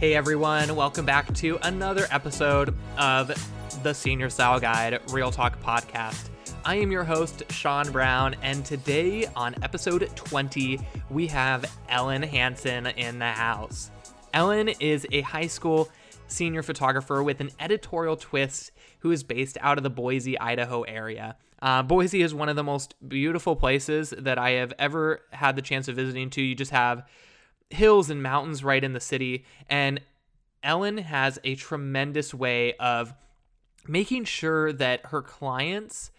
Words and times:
Hey 0.00 0.14
everyone, 0.14 0.74
welcome 0.76 1.04
back 1.04 1.30
to 1.34 1.58
another 1.62 2.06
episode 2.10 2.74
of 2.96 3.30
the 3.82 3.92
Senior 3.92 4.30
Style 4.30 4.58
Guide 4.58 4.98
Real 5.12 5.30
Talk 5.30 5.60
Podcast. 5.60 6.30
I 6.64 6.76
am 6.76 6.90
your 6.90 7.04
host, 7.04 7.42
Sean 7.52 7.92
Brown, 7.92 8.34
and 8.40 8.64
today 8.64 9.26
on 9.36 9.54
episode 9.62 10.08
20, 10.16 10.80
we 11.10 11.26
have 11.26 11.70
Ellen 11.90 12.22
Hanson 12.22 12.86
in 12.86 13.18
the 13.18 13.30
house. 13.30 13.90
Ellen 14.32 14.68
is 14.80 15.06
a 15.12 15.20
high 15.20 15.48
school 15.48 15.90
senior 16.28 16.62
photographer 16.62 17.22
with 17.22 17.42
an 17.42 17.50
editorial 17.60 18.16
twist 18.16 18.72
who 19.00 19.10
is 19.10 19.22
based 19.22 19.58
out 19.60 19.76
of 19.76 19.84
the 19.84 19.90
Boise, 19.90 20.38
Idaho 20.38 20.80
area. 20.80 21.36
Uh, 21.60 21.82
Boise 21.82 22.22
is 22.22 22.32
one 22.32 22.48
of 22.48 22.56
the 22.56 22.64
most 22.64 22.94
beautiful 23.06 23.54
places 23.54 24.14
that 24.16 24.38
I 24.38 24.52
have 24.52 24.72
ever 24.78 25.20
had 25.30 25.56
the 25.56 25.62
chance 25.62 25.88
of 25.88 25.96
visiting 25.96 26.30
to. 26.30 26.40
You 26.40 26.54
just 26.54 26.70
have 26.70 27.04
hills 27.70 28.10
and 28.10 28.22
mountains 28.22 28.62
right 28.62 28.82
in 28.82 28.92
the 28.92 29.00
city. 29.00 29.44
And 29.68 30.00
Ellen 30.62 30.98
has 30.98 31.38
a 31.44 31.54
tremendous 31.54 32.34
way 32.34 32.74
of 32.74 33.14
making 33.86 34.24
sure 34.24 34.72
that 34.72 35.06
her 35.06 35.22
clients 35.22 36.10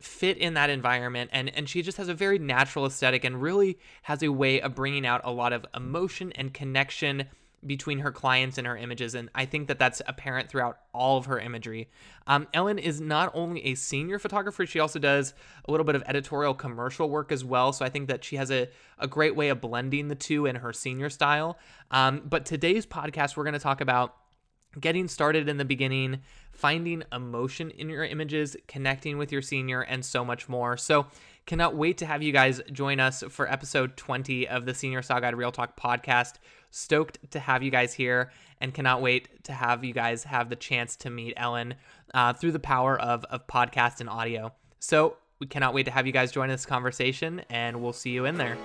fit 0.00 0.38
in 0.38 0.54
that 0.54 0.70
environment 0.70 1.28
and 1.32 1.54
and 1.54 1.68
she 1.68 1.82
just 1.82 1.98
has 1.98 2.08
a 2.08 2.14
very 2.14 2.38
natural 2.38 2.86
aesthetic 2.86 3.22
and 3.22 3.42
really 3.42 3.78
has 4.02 4.22
a 4.22 4.28
way 4.28 4.58
of 4.58 4.74
bringing 4.74 5.04
out 5.04 5.20
a 5.24 5.30
lot 5.30 5.52
of 5.52 5.66
emotion 5.74 6.32
and 6.32 6.54
connection 6.54 7.24
between 7.66 7.98
her 7.98 8.10
clients 8.10 8.58
and 8.58 8.66
her 8.66 8.76
images 8.76 9.14
and 9.14 9.28
i 9.34 9.44
think 9.44 9.68
that 9.68 9.78
that's 9.78 10.00
apparent 10.06 10.48
throughout 10.48 10.78
all 10.94 11.18
of 11.18 11.26
her 11.26 11.38
imagery 11.38 11.88
um, 12.26 12.46
ellen 12.54 12.78
is 12.78 13.00
not 13.00 13.30
only 13.34 13.64
a 13.66 13.74
senior 13.74 14.18
photographer 14.18 14.64
she 14.64 14.78
also 14.78 14.98
does 14.98 15.34
a 15.66 15.70
little 15.70 15.84
bit 15.84 15.94
of 15.94 16.02
editorial 16.06 16.54
commercial 16.54 17.10
work 17.10 17.30
as 17.30 17.44
well 17.44 17.72
so 17.72 17.84
i 17.84 17.88
think 17.88 18.08
that 18.08 18.24
she 18.24 18.36
has 18.36 18.50
a, 18.50 18.68
a 18.98 19.06
great 19.06 19.36
way 19.36 19.48
of 19.48 19.60
blending 19.60 20.08
the 20.08 20.14
two 20.14 20.46
in 20.46 20.56
her 20.56 20.72
senior 20.72 21.10
style 21.10 21.58
um, 21.90 22.22
but 22.24 22.46
today's 22.46 22.86
podcast 22.86 23.36
we're 23.36 23.44
going 23.44 23.52
to 23.52 23.58
talk 23.58 23.80
about 23.80 24.16
getting 24.78 25.08
started 25.08 25.48
in 25.48 25.56
the 25.56 25.64
beginning, 25.64 26.20
finding 26.52 27.02
emotion 27.12 27.70
in 27.70 27.88
your 27.88 28.04
images, 28.04 28.56
connecting 28.68 29.18
with 29.18 29.32
your 29.32 29.42
senior, 29.42 29.80
and 29.80 30.04
so 30.04 30.24
much 30.24 30.48
more. 30.48 30.76
So, 30.76 31.06
cannot 31.46 31.74
wait 31.74 31.98
to 31.98 32.06
have 32.06 32.22
you 32.22 32.32
guys 32.32 32.60
join 32.70 33.00
us 33.00 33.24
for 33.28 33.50
episode 33.50 33.96
20 33.96 34.46
of 34.46 34.66
the 34.66 34.74
Senior 34.74 35.02
Style 35.02 35.20
Guide 35.20 35.34
Real 35.34 35.50
Talk 35.50 35.78
podcast. 35.80 36.34
Stoked 36.70 37.18
to 37.32 37.40
have 37.40 37.62
you 37.62 37.70
guys 37.70 37.94
here 37.94 38.30
and 38.60 38.72
cannot 38.72 39.02
wait 39.02 39.44
to 39.44 39.52
have 39.52 39.84
you 39.84 39.92
guys 39.92 40.24
have 40.24 40.48
the 40.50 40.56
chance 40.56 40.96
to 40.96 41.10
meet 41.10 41.34
Ellen 41.36 41.74
uh, 42.14 42.32
through 42.32 42.52
the 42.52 42.60
power 42.60 43.00
of, 43.00 43.24
of 43.24 43.46
podcast 43.46 44.00
and 44.00 44.08
audio. 44.08 44.52
So, 44.78 45.16
we 45.40 45.46
cannot 45.46 45.72
wait 45.72 45.84
to 45.84 45.90
have 45.90 46.06
you 46.06 46.12
guys 46.12 46.30
join 46.30 46.50
this 46.50 46.66
conversation, 46.66 47.40
and 47.48 47.82
we'll 47.82 47.94
see 47.94 48.10
you 48.10 48.26
in 48.26 48.36
there. 48.36 48.58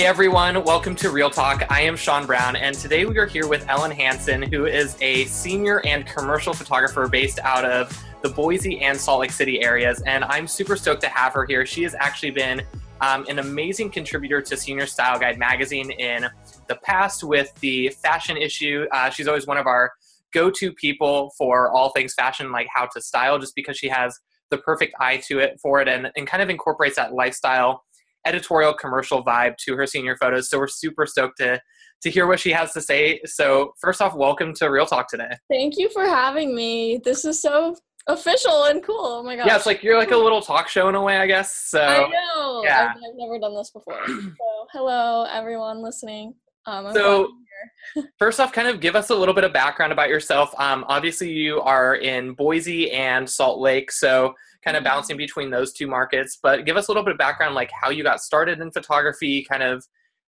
Hey 0.00 0.06
everyone, 0.06 0.64
welcome 0.64 0.96
to 0.96 1.10
Real 1.10 1.28
Talk. 1.28 1.66
I 1.68 1.82
am 1.82 1.94
Sean 1.94 2.24
Brown, 2.24 2.56
and 2.56 2.74
today 2.74 3.04
we 3.04 3.18
are 3.18 3.26
here 3.26 3.46
with 3.46 3.68
Ellen 3.68 3.90
Hanson, 3.90 4.40
who 4.40 4.64
is 4.64 4.96
a 5.02 5.26
senior 5.26 5.84
and 5.84 6.06
commercial 6.06 6.54
photographer 6.54 7.06
based 7.06 7.38
out 7.40 7.66
of 7.66 8.02
the 8.22 8.30
Boise 8.30 8.80
and 8.80 8.98
Salt 8.98 9.20
Lake 9.20 9.30
City 9.30 9.62
areas. 9.62 10.00
And 10.06 10.24
I'm 10.24 10.46
super 10.46 10.74
stoked 10.74 11.02
to 11.02 11.08
have 11.10 11.34
her 11.34 11.44
here. 11.44 11.66
She 11.66 11.82
has 11.82 11.94
actually 11.94 12.30
been 12.30 12.62
um, 13.02 13.26
an 13.28 13.40
amazing 13.40 13.90
contributor 13.90 14.40
to 14.40 14.56
Senior 14.56 14.86
Style 14.86 15.18
Guide 15.18 15.38
magazine 15.38 15.90
in 15.90 16.26
the 16.66 16.76
past 16.76 17.22
with 17.22 17.52
the 17.60 17.90
fashion 17.90 18.38
issue. 18.38 18.86
Uh, 18.92 19.10
she's 19.10 19.28
always 19.28 19.46
one 19.46 19.58
of 19.58 19.66
our 19.66 19.92
go 20.32 20.50
to 20.50 20.72
people 20.72 21.30
for 21.36 21.70
all 21.72 21.90
things 21.90 22.14
fashion, 22.14 22.50
like 22.50 22.68
how 22.74 22.86
to 22.94 23.02
style, 23.02 23.38
just 23.38 23.54
because 23.54 23.76
she 23.76 23.90
has 23.90 24.18
the 24.48 24.56
perfect 24.56 24.94
eye 24.98 25.18
to 25.18 25.40
it 25.40 25.60
for 25.60 25.82
it 25.82 25.88
and, 25.88 26.10
and 26.16 26.26
kind 26.26 26.42
of 26.42 26.48
incorporates 26.48 26.96
that 26.96 27.12
lifestyle 27.12 27.84
editorial 28.26 28.74
commercial 28.74 29.24
vibe 29.24 29.56
to 29.64 29.76
her 29.76 29.86
senior 29.86 30.16
photos. 30.16 30.50
So 30.50 30.58
we're 30.58 30.68
super 30.68 31.06
stoked 31.06 31.38
to 31.38 31.60
to 32.02 32.10
hear 32.10 32.26
what 32.26 32.40
she 32.40 32.50
has 32.50 32.72
to 32.72 32.80
say. 32.80 33.20
So 33.26 33.74
first 33.80 34.00
off, 34.00 34.14
welcome 34.14 34.54
to 34.54 34.70
Real 34.70 34.86
Talk 34.86 35.08
today. 35.08 35.30
Thank 35.50 35.76
you 35.76 35.90
for 35.90 36.04
having 36.04 36.54
me. 36.54 36.98
This 37.04 37.24
is 37.26 37.42
so 37.42 37.76
official 38.06 38.64
and 38.64 38.82
cool. 38.82 39.04
Oh 39.04 39.22
my 39.22 39.36
gosh. 39.36 39.46
Yeah, 39.46 39.56
it's 39.56 39.66
like 39.66 39.82
you're 39.82 39.98
like 39.98 40.10
a 40.10 40.16
little 40.16 40.40
talk 40.40 40.68
show 40.68 40.88
in 40.88 40.94
a 40.94 41.02
way, 41.02 41.18
I 41.18 41.26
guess. 41.26 41.54
So 41.54 41.80
I 41.80 42.08
know. 42.08 42.62
Yeah. 42.64 42.92
I've, 42.92 42.96
I've 42.96 43.16
never 43.16 43.38
done 43.38 43.54
this 43.54 43.70
before. 43.70 44.00
so 44.06 44.66
hello 44.72 45.26
everyone 45.30 45.82
listening. 45.82 46.34
Um, 46.66 46.92
so 46.94 47.28
first 48.18 48.40
off, 48.40 48.52
kind 48.52 48.68
of 48.68 48.80
give 48.80 48.96
us 48.96 49.10
a 49.10 49.14
little 49.14 49.34
bit 49.34 49.44
of 49.44 49.52
background 49.52 49.92
about 49.92 50.08
yourself. 50.08 50.54
Um, 50.58 50.84
obviously, 50.88 51.30
you 51.30 51.60
are 51.60 51.96
in 51.96 52.34
Boise 52.34 52.90
and 52.92 53.28
Salt 53.28 53.60
Lake, 53.60 53.92
so 53.92 54.34
kind 54.64 54.76
of 54.76 54.84
bouncing 54.84 55.16
between 55.16 55.50
those 55.50 55.72
two 55.72 55.86
markets. 55.86 56.38
But 56.42 56.64
give 56.64 56.76
us 56.76 56.88
a 56.88 56.90
little 56.90 57.04
bit 57.04 57.12
of 57.12 57.18
background, 57.18 57.54
like 57.54 57.70
how 57.78 57.90
you 57.90 58.02
got 58.02 58.20
started 58.20 58.60
in 58.60 58.70
photography, 58.70 59.44
kind 59.50 59.62
of 59.62 59.84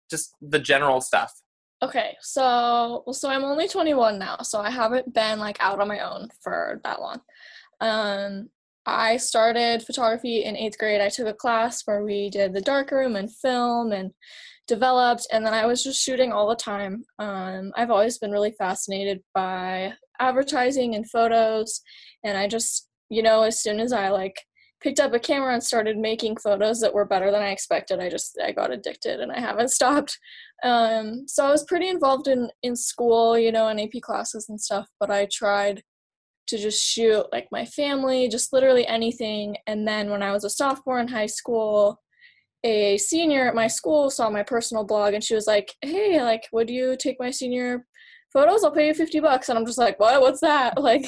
just 0.09 0.35
the 0.41 0.59
general 0.59 1.01
stuff. 1.01 1.31
Okay, 1.81 2.17
so 2.21 3.03
so 3.11 3.29
I'm 3.29 3.45
only 3.45 3.67
21 3.67 4.19
now, 4.19 4.37
so 4.41 4.59
I 4.59 4.69
haven't 4.69 5.13
been 5.13 5.39
like 5.39 5.57
out 5.61 5.79
on 5.79 5.87
my 5.87 5.99
own 5.99 6.27
for 6.41 6.81
that 6.83 6.99
long. 6.99 7.21
Um, 7.79 8.49
I 8.85 9.15
started 9.17 9.83
photography 9.83 10.43
in 10.43 10.57
eighth 10.57 10.77
grade. 10.77 10.99
I 10.99 11.09
took 11.09 11.27
a 11.27 11.33
class 11.33 11.83
where 11.85 12.03
we 12.03 12.29
did 12.29 12.53
the 12.53 12.61
darkroom 12.61 13.15
and 13.15 13.33
film 13.33 13.93
and 13.93 14.11
developed, 14.67 15.25
and 15.31 15.45
then 15.45 15.53
I 15.53 15.65
was 15.65 15.81
just 15.81 16.03
shooting 16.03 16.33
all 16.33 16.49
the 16.49 16.55
time. 16.55 17.03
Um, 17.17 17.71
I've 17.77 17.91
always 17.91 18.17
been 18.17 18.31
really 18.31 18.51
fascinated 18.51 19.21
by 19.33 19.93
advertising 20.19 20.95
and 20.95 21.09
photos, 21.09 21.81
and 22.25 22.37
I 22.37 22.47
just 22.47 22.88
you 23.09 23.23
know, 23.23 23.43
as 23.43 23.61
soon 23.61 23.79
as 23.79 23.91
I 23.93 24.09
like 24.09 24.35
picked 24.81 24.99
up 24.99 25.13
a 25.13 25.19
camera 25.19 25.53
and 25.53 25.63
started 25.63 25.97
making 25.97 26.37
photos 26.37 26.79
that 26.79 26.93
were 26.93 27.05
better 27.05 27.31
than 27.31 27.41
I 27.41 27.49
expected, 27.49 27.99
I 27.99 28.09
just 28.09 28.39
I 28.43 28.51
got 28.51 28.71
addicted 28.71 29.19
and 29.19 29.31
I 29.31 29.39
haven't 29.39 29.71
stopped. 29.79 30.17
Um, 30.63 31.27
so 31.27 31.45
I 31.45 31.51
was 31.51 31.63
pretty 31.65 31.89
involved 31.89 32.27
in 32.27 32.49
in 32.63 32.75
school, 32.75 33.37
you 33.37 33.51
know, 33.51 33.67
in 33.69 33.79
AP 33.79 34.01
classes 34.01 34.47
and 34.49 34.59
stuff, 34.59 34.87
but 34.99 35.11
I 35.11 35.27
tried 35.31 35.83
to 36.47 36.57
just 36.57 36.83
shoot 36.83 37.25
like 37.31 37.47
my 37.51 37.65
family, 37.65 38.27
just 38.27 38.51
literally 38.51 38.85
anything. 38.87 39.55
And 39.67 39.87
then 39.87 40.09
when 40.09 40.23
I 40.23 40.31
was 40.31 40.43
a 40.43 40.49
sophomore 40.49 40.99
in 40.99 41.07
high 41.07 41.27
school, 41.27 42.01
a 42.63 42.97
senior 42.97 43.47
at 43.47 43.55
my 43.55 43.67
school 43.67 44.09
saw 44.09 44.29
my 44.29 44.43
personal 44.43 44.83
blog 44.83 45.13
and 45.13 45.23
she 45.23 45.35
was 45.35 45.47
like, 45.47 45.73
"Hey, 45.81 46.21
like, 46.21 46.47
would 46.51 46.69
you 46.69 46.97
take 46.97 47.17
my 47.19 47.31
senior 47.31 47.85
photos 48.31 48.63
i'll 48.63 48.71
pay 48.71 48.87
you 48.87 48.93
50 48.93 49.19
bucks. 49.19 49.49
And 49.49 49.57
i'm 49.57 49.65
just 49.65 49.77
like 49.77 49.99
what? 49.99 50.21
What's 50.21 50.41
that? 50.41 50.75
Like 50.81 51.05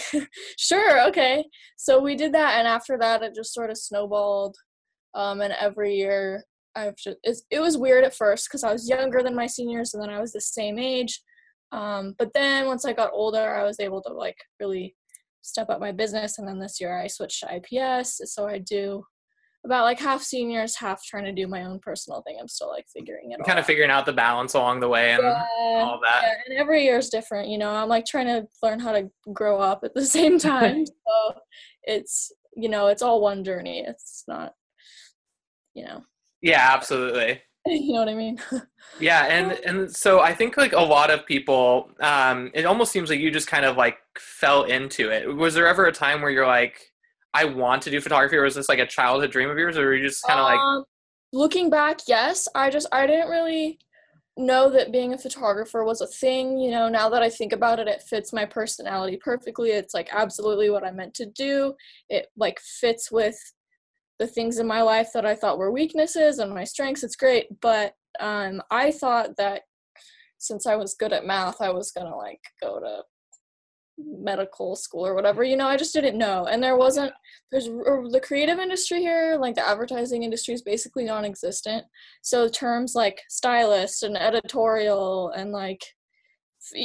sure 0.58 1.08
okay. 1.08 1.44
So 1.78 2.00
we 2.02 2.16
did 2.16 2.34
that 2.34 2.59
and 2.59 2.68
after 2.68 2.98
that 3.00 3.24
it 3.24 3.36
just 3.36 3.54
sort 3.54 3.70
of 3.70 3.78
snowballed 3.78 4.56
um, 5.14 5.42
and 5.42 5.54
every 5.60 5.96
year 5.96 6.44
i've 6.76 6.96
just 6.96 7.18
it 7.50 7.60
was 7.60 7.78
weird 7.78 8.04
at 8.04 8.16
first 8.16 8.48
because 8.48 8.64
i 8.64 8.72
was 8.72 8.88
younger 8.88 9.22
than 9.22 9.36
my 9.36 9.46
seniors 9.46 9.94
and 9.94 10.02
then 10.02 10.10
i 10.10 10.22
was 10.22 10.31
the 10.31 10.42
same 10.42 10.80
age. 10.80 11.22
Um, 11.74 12.16
but 12.18 12.31
then 12.34 12.68
once 12.68 12.86
i 12.86 12.94
got 12.94 13.12
older 13.14 13.56
i 13.56 13.64
was 13.64 13.80
able 13.80 14.02
to 14.04 14.14
like 14.14 14.38
really 14.60 14.96
step 15.42 15.70
up 15.70 15.80
my 15.80 15.92
business 15.92 16.38
and 16.38 16.48
then 16.48 16.60
this 16.60 16.80
year 16.80 16.98
i 16.98 17.08
switched 17.08 17.42
to 17.42 17.56
ips 17.56 18.22
so 18.26 18.48
i 18.48 18.60
do 18.60 19.04
about 19.64 19.84
like 19.84 20.00
half 20.00 20.24
seniors, 20.24 20.76
half 20.76 21.04
trying 21.04 21.26
to 21.26 21.32
do 21.32 21.48
my 21.48 21.64
own 21.64 21.80
personal 21.80 22.22
thing. 22.24 22.38
I'm 22.40 22.48
still 22.48 22.70
like 22.70 22.86
figuring 22.92 23.32
it 23.32 23.40
out. 23.40 23.46
kind 23.46 23.60
of 23.60 23.66
figuring 23.66 23.92
out 23.92 24.06
the 24.06 24.14
balance 24.14 24.54
along 24.54 24.80
the 24.80 24.90
way 24.90 25.12
and 25.12 25.22
yeah, 25.22 25.44
all 25.60 26.00
that. 26.04 26.24
Yeah, 26.24 26.34
and 26.48 26.58
every 26.58 26.84
year 26.84 26.98
is 26.98 27.10
different, 27.10 27.50
you 27.50 27.58
know. 27.58 27.72
I'm 27.72 27.90
like 27.90 28.06
trying 28.06 28.28
to 28.28 28.48
learn 28.64 28.80
how 28.80 28.92
to 28.92 29.10
grow 29.34 29.60
up 29.60 29.82
at 29.84 29.94
the 29.94 30.06
same 30.18 30.40
time. 30.40 30.86
so 30.88 31.34
it's 31.84 32.32
you 32.56 32.70
know, 32.70 32.88
it's 32.88 33.02
all 33.02 33.22
one 33.22 33.44
journey. 33.44 33.84
It's 33.88 34.24
not, 34.28 34.54
you 35.74 35.86
know. 35.86 36.04
Yeah, 36.42 36.70
absolutely. 36.74 37.42
you 37.66 37.94
know 37.94 38.00
what 38.00 38.10
I 38.10 38.16
mean? 38.16 38.40
yeah, 39.00 39.26
and 39.26 39.52
and 39.66 39.96
so 39.96 40.22
I 40.22 40.34
think 40.34 40.57
like 40.57 40.74
a 40.74 40.81
lot 40.81 41.12
of 41.12 41.25
people, 41.25 41.92
um, 42.00 42.50
it 42.56 42.66
almost 42.66 42.92
seems 42.92 43.10
like 43.10 43.19
you 43.19 43.30
just 43.30 43.48
kind 43.48 43.66
of 43.66 43.78
like 43.78 44.00
fell 44.18 44.64
into 44.64 45.12
it. 45.12 45.34
Was 45.36 45.54
there 45.54 45.68
ever 45.68 45.86
a 45.86 45.92
time 45.92 46.22
where 46.22 46.31
you're 46.31 46.48
like, 46.48 46.91
I 47.33 47.45
want 47.45 47.81
to 47.83 47.92
do 47.92 48.01
photography, 48.01 48.36
or 48.38 48.44
was 48.44 48.56
this 48.56 48.69
like 48.69 48.80
a 48.80 48.88
childhood 48.88 49.31
dream 49.31 49.50
of 49.50 49.57
yours, 49.57 49.78
or 49.78 49.86
were 49.86 49.95
you 49.95 50.07
just 50.07 50.24
kind 50.24 50.39
of 50.39 50.45
um, 50.45 50.78
like? 50.78 50.86
Looking 51.33 51.69
back, 51.69 52.00
yes. 52.07 52.48
I 52.56 52.69
just 52.69 52.88
I 52.92 53.07
didn't 53.07 53.30
really 53.30 53.80
know 54.38 54.69
that 54.69 54.92
being 54.92 55.13
a 55.13 55.18
photographer 55.18 55.83
was 55.83 56.01
a 56.01 56.07
thing. 56.07 56.57
You 56.57 56.72
know, 56.72 56.89
now 56.89 57.10
that 57.10 57.22
I 57.24 57.30
think 57.30 57.54
about 57.54 57.80
it, 57.80 57.88
it 57.88 58.01
fits 58.01 58.33
my 58.33 58.45
personality 58.45 59.18
perfectly. 59.22 59.72
It's 59.72 59.94
like 59.94 60.10
absolutely 60.12 60.69
what 60.69 60.83
I 60.83 60.92
meant 60.92 61.13
to 61.16 61.25
do. 61.25 61.74
It 62.10 62.28
like 62.36 62.60
fits 62.60 63.12
with 63.12 63.38
the 64.19 64.28
things 64.28 64.60
in 64.60 64.68
my 64.68 64.81
life 64.81 65.10
that 65.13 65.25
I 65.25 65.36
thought 65.36 65.57
were 65.57 65.72
weaknesses 65.72 66.39
and 66.39 66.54
my 66.54 66.63
strengths. 66.63 67.04
It's 67.04 67.16
great, 67.16 67.48
but 67.62 67.94
um, 68.19 68.62
I 68.69 68.92
thought 68.92 69.38
that 69.38 69.62
since 70.38 70.66
I 70.66 70.75
was 70.75 70.95
good 70.95 71.13
at 71.13 71.25
math, 71.25 71.62
I 71.62 71.72
was 71.72 71.92
gonna 71.92 72.16
like 72.16 72.42
go 72.62 72.80
to 72.80 73.04
medical 74.06 74.75
school 74.75 75.06
or 75.06 75.13
whatever 75.15 75.44
you 75.44 75.56
know 75.56 75.68
i 75.68 75.77
just 75.77 75.94
didn't 75.94 76.18
know 76.18 76.45
and 76.45 76.62
there 76.62 76.77
wasn't 76.77 77.12
there's 77.51 77.65
the 77.65 78.21
creative 78.24 78.59
industry 78.59 79.00
here 79.00 79.38
like 79.39 79.56
the 79.56 79.68
advertising 79.68 80.24
industry 80.24 80.53
is 80.53 80.62
basically 80.62 81.06
non-existent 81.06 81.83
so 82.21 82.48
terms 82.48 82.94
like 82.95 83.21
stylist 83.30 84.03
and 84.03 84.18
editorial 84.18 85.30
and 85.31 85.51
like 85.51 85.81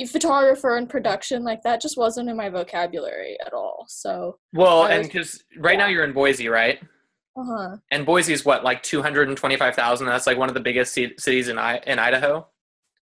photographer 0.08 0.76
and 0.76 0.88
production 0.88 1.44
like 1.44 1.62
that 1.62 1.80
just 1.80 1.98
wasn't 1.98 2.28
in 2.28 2.36
my 2.36 2.48
vocabulary 2.48 3.36
at 3.44 3.52
all. 3.52 3.84
So 3.88 4.38
Well, 4.54 4.82
I 4.82 4.92
and 4.92 5.04
because 5.04 5.44
right 5.58 5.78
now 5.78 5.86
you're 5.86 6.04
in 6.04 6.12
Boise, 6.12 6.48
right? 6.48 6.80
uh-huh. 7.36 7.76
And 7.90 8.06
Boise 8.06 8.32
is 8.32 8.44
what, 8.44 8.64
like 8.64 8.82
two 8.82 9.02
hundred 9.02 9.28
and 9.28 9.36
twenty-five 9.36 9.74
thousand. 9.74 10.06
That's 10.06 10.26
like 10.26 10.38
one 10.38 10.48
of 10.48 10.54
the 10.54 10.60
biggest 10.60 10.94
ci- 10.94 11.14
cities 11.18 11.48
in 11.48 11.58
I- 11.58 11.82
in 11.86 11.98
Idaho. 11.98 12.46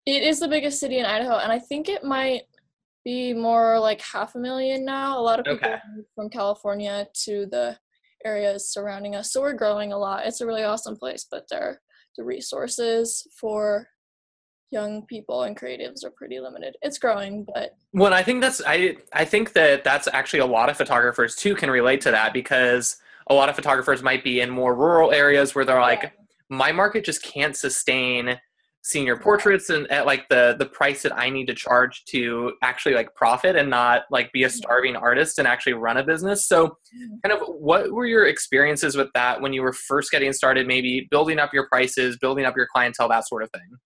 It 0.04 0.22
is 0.22 0.40
the 0.40 0.48
biggest 0.48 0.78
city 0.78 0.98
in 0.98 1.06
Idaho, 1.06 1.38
and 1.38 1.50
I 1.50 1.58
think 1.58 1.88
it 1.88 2.04
might 2.04 2.42
be 3.08 3.32
more 3.32 3.78
like 3.80 4.00
half 4.02 4.34
a 4.34 4.38
million 4.38 4.84
now. 4.84 5.18
A 5.18 5.22
lot 5.22 5.38
of 5.40 5.46
people 5.46 5.66
Okay. 5.70 5.78
from 6.14 6.28
California 6.28 7.06
to 7.24 7.46
the 7.50 7.78
areas 8.24 8.70
surrounding 8.70 9.14
us, 9.16 9.32
so 9.32 9.40
we're 9.40 9.54
growing 9.54 9.92
a 9.92 9.98
lot. 9.98 10.26
It's 10.26 10.42
a 10.42 10.46
really 10.46 10.62
awesome 10.64 10.96
place, 10.96 11.26
but 11.30 11.44
there 11.50 11.80
the 12.18 12.24
resources 12.24 13.26
for 13.40 13.86
young 14.70 15.06
people 15.06 15.44
and 15.44 15.56
creatives 15.56 16.04
are 16.04 16.10
pretty 16.10 16.38
limited. 16.40 16.76
It's 16.82 16.98
growing, 16.98 17.46
but 17.54 17.70
Well, 17.94 18.12
I 18.12 18.22
think 18.22 18.42
that's 18.42 18.60
I 18.66 18.96
I 19.12 19.24
think 19.24 19.52
that 19.54 19.84
that's 19.84 20.08
actually 20.12 20.40
a 20.40 20.46
lot 20.58 20.68
of 20.68 20.76
photographers 20.76 21.34
too 21.36 21.54
can 21.54 21.70
relate 21.70 22.02
to 22.02 22.10
that 22.10 22.32
because 22.34 22.98
a 23.30 23.34
lot 23.34 23.48
of 23.48 23.56
photographers 23.56 24.02
might 24.02 24.22
be 24.24 24.40
in 24.40 24.50
more 24.50 24.74
rural 24.74 25.12
areas 25.12 25.54
where 25.54 25.64
they're 25.64 25.80
like, 25.80 26.02
Yeah. 26.02 26.10
my 26.50 26.72
market 26.72 27.04
just 27.04 27.22
can't 27.22 27.56
sustain 27.56 28.38
senior 28.82 29.16
portraits 29.16 29.70
and 29.70 29.90
at 29.90 30.06
like 30.06 30.28
the 30.28 30.56
the 30.58 30.66
price 30.66 31.02
that 31.02 31.16
I 31.16 31.28
need 31.28 31.46
to 31.46 31.54
charge 31.54 32.04
to 32.06 32.52
actually 32.62 32.94
like 32.94 33.14
profit 33.14 33.56
and 33.56 33.68
not 33.68 34.02
like 34.10 34.32
be 34.32 34.44
a 34.44 34.50
starving 34.50 34.96
artist 34.96 35.38
and 35.38 35.46
actually 35.46 35.74
run 35.74 35.98
a 35.98 36.04
business. 36.04 36.46
So 36.46 36.76
kind 37.24 37.38
of 37.38 37.46
what 37.48 37.92
were 37.92 38.06
your 38.06 38.26
experiences 38.26 38.96
with 38.96 39.08
that 39.14 39.40
when 39.40 39.52
you 39.52 39.62
were 39.62 39.72
first 39.72 40.10
getting 40.10 40.32
started 40.32 40.66
maybe 40.66 41.06
building 41.10 41.38
up 41.38 41.52
your 41.52 41.68
prices, 41.68 42.18
building 42.18 42.44
up 42.44 42.56
your 42.56 42.68
clientele 42.72 43.08
that 43.08 43.28
sort 43.28 43.42
of 43.42 43.50
thing? 43.50 43.78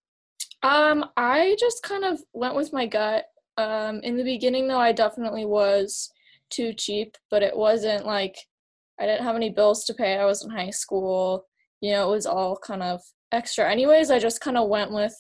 Um, 0.63 1.07
I 1.17 1.57
just 1.59 1.83
kind 1.83 2.05
of 2.05 2.21
went 2.33 2.55
with 2.55 2.73
my 2.73 2.87
gut. 2.87 3.25
Um, 3.59 4.01
in 4.03 4.17
the 4.17 4.25
beginning, 4.25 4.69
though, 4.69 4.79
I 4.79 4.93
definitely 4.93 5.45
was 5.45 6.11
too 6.51 6.73
cheap, 6.73 7.17
but 7.31 7.43
it 7.43 7.57
wasn't 7.57 8.07
like 8.07 8.37
I 9.01 9.07
didn't 9.07 9.25
have 9.25 9.37
any 9.37 9.51
bills 9.51 9.85
to 9.87 9.95
pay. 9.95 10.17
I 10.17 10.25
was 10.25 10.45
in 10.45 10.51
high 10.51 10.71
school. 10.71 11.47
You 11.81 11.93
know, 11.93 12.09
it 12.09 12.15
was 12.15 12.27
all 12.27 12.57
kind 12.57 12.83
of 12.83 13.01
extra. 13.33 13.71
Anyways, 13.71 14.11
I 14.11 14.19
just 14.19 14.41
kind 14.41 14.57
of 14.57 14.69
went 14.69 14.93
with 14.93 15.15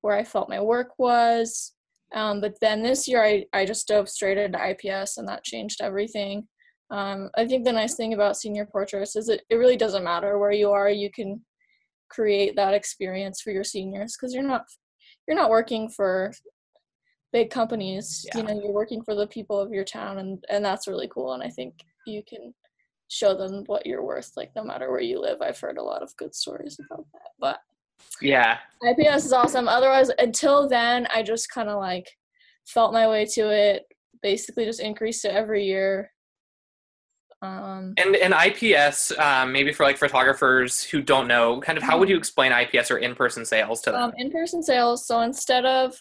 where 0.00 0.16
I 0.16 0.24
felt 0.24 0.48
my 0.48 0.60
work 0.60 0.98
was. 0.98 1.72
Um, 2.14 2.40
but 2.40 2.54
then 2.60 2.82
this 2.82 3.08
year, 3.08 3.24
I, 3.24 3.44
I 3.52 3.64
just 3.64 3.88
dove 3.88 4.08
straight 4.08 4.38
into 4.38 4.58
IPS, 4.58 5.16
and 5.16 5.26
that 5.28 5.44
changed 5.44 5.80
everything. 5.80 6.46
Um, 6.90 7.30
I 7.36 7.46
think 7.46 7.64
the 7.64 7.72
nice 7.72 7.94
thing 7.94 8.12
about 8.12 8.36
senior 8.36 8.66
portraits 8.66 9.16
is 9.16 9.28
it, 9.30 9.42
it 9.48 9.54
really 9.56 9.76
doesn't 9.78 10.04
matter 10.04 10.38
where 10.38 10.52
you 10.52 10.70
are. 10.70 10.90
You 10.90 11.10
can 11.10 11.40
create 12.10 12.54
that 12.56 12.74
experience 12.74 13.40
for 13.40 13.50
your 13.50 13.64
seniors 13.64 14.14
because 14.16 14.34
you're 14.34 14.42
not 14.42 14.64
you're 15.26 15.36
not 15.36 15.50
working 15.50 15.88
for 15.88 16.32
big 17.32 17.50
companies 17.50 18.26
Yeah. 18.26 18.38
you 18.40 18.46
know 18.46 18.60
you're 18.62 18.72
working 18.72 19.02
for 19.02 19.14
the 19.14 19.26
people 19.26 19.58
of 19.58 19.72
your 19.72 19.84
town 19.84 20.18
and 20.18 20.44
and 20.50 20.62
that's 20.62 20.86
really 20.86 21.08
cool 21.08 21.32
and 21.32 21.42
i 21.42 21.48
think 21.48 21.74
you 22.06 22.22
can 22.28 22.52
show 23.12 23.36
them 23.36 23.62
what 23.66 23.84
you're 23.86 24.02
worth 24.04 24.32
like 24.36 24.50
no 24.56 24.64
matter 24.64 24.90
where 24.90 25.00
you 25.00 25.20
live. 25.20 25.42
I've 25.42 25.60
heard 25.60 25.76
a 25.76 25.82
lot 25.82 26.02
of 26.02 26.16
good 26.16 26.34
stories 26.34 26.78
about 26.84 27.04
that 27.12 27.30
but 27.38 27.58
Yeah. 28.20 28.58
ips 28.88 29.24
is 29.26 29.32
awesome. 29.32 29.68
Otherwise 29.68 30.10
until 30.18 30.68
then 30.68 31.06
i 31.14 31.22
just 31.22 31.50
kind 31.50 31.68
of 31.68 31.78
like 31.78 32.08
felt 32.66 32.92
my 32.92 33.06
way 33.08 33.24
to 33.26 33.50
it 33.50 33.84
basically 34.22 34.64
just 34.64 34.80
increased 34.80 35.24
it 35.24 35.32
every 35.32 35.64
year. 35.66 36.10
Um 37.42 37.94
And 37.98 38.16
and 38.16 38.32
IPS, 38.32 39.12
um, 39.18 39.52
maybe 39.52 39.72
for 39.72 39.84
like 39.84 39.98
photographers 39.98 40.82
who 40.82 41.02
don't 41.02 41.28
know, 41.28 41.60
kind 41.60 41.76
of 41.76 41.84
how 41.84 41.98
would 41.98 42.08
you 42.08 42.16
explain 42.16 42.52
IPS 42.52 42.90
or 42.90 42.98
in-person 42.98 43.44
sales 43.44 43.80
to 43.82 43.90
them? 43.90 44.00
um, 44.04 44.12
in-person 44.16 44.62
sales. 44.62 45.06
So 45.06 45.20
instead 45.20 45.64
of 45.66 46.00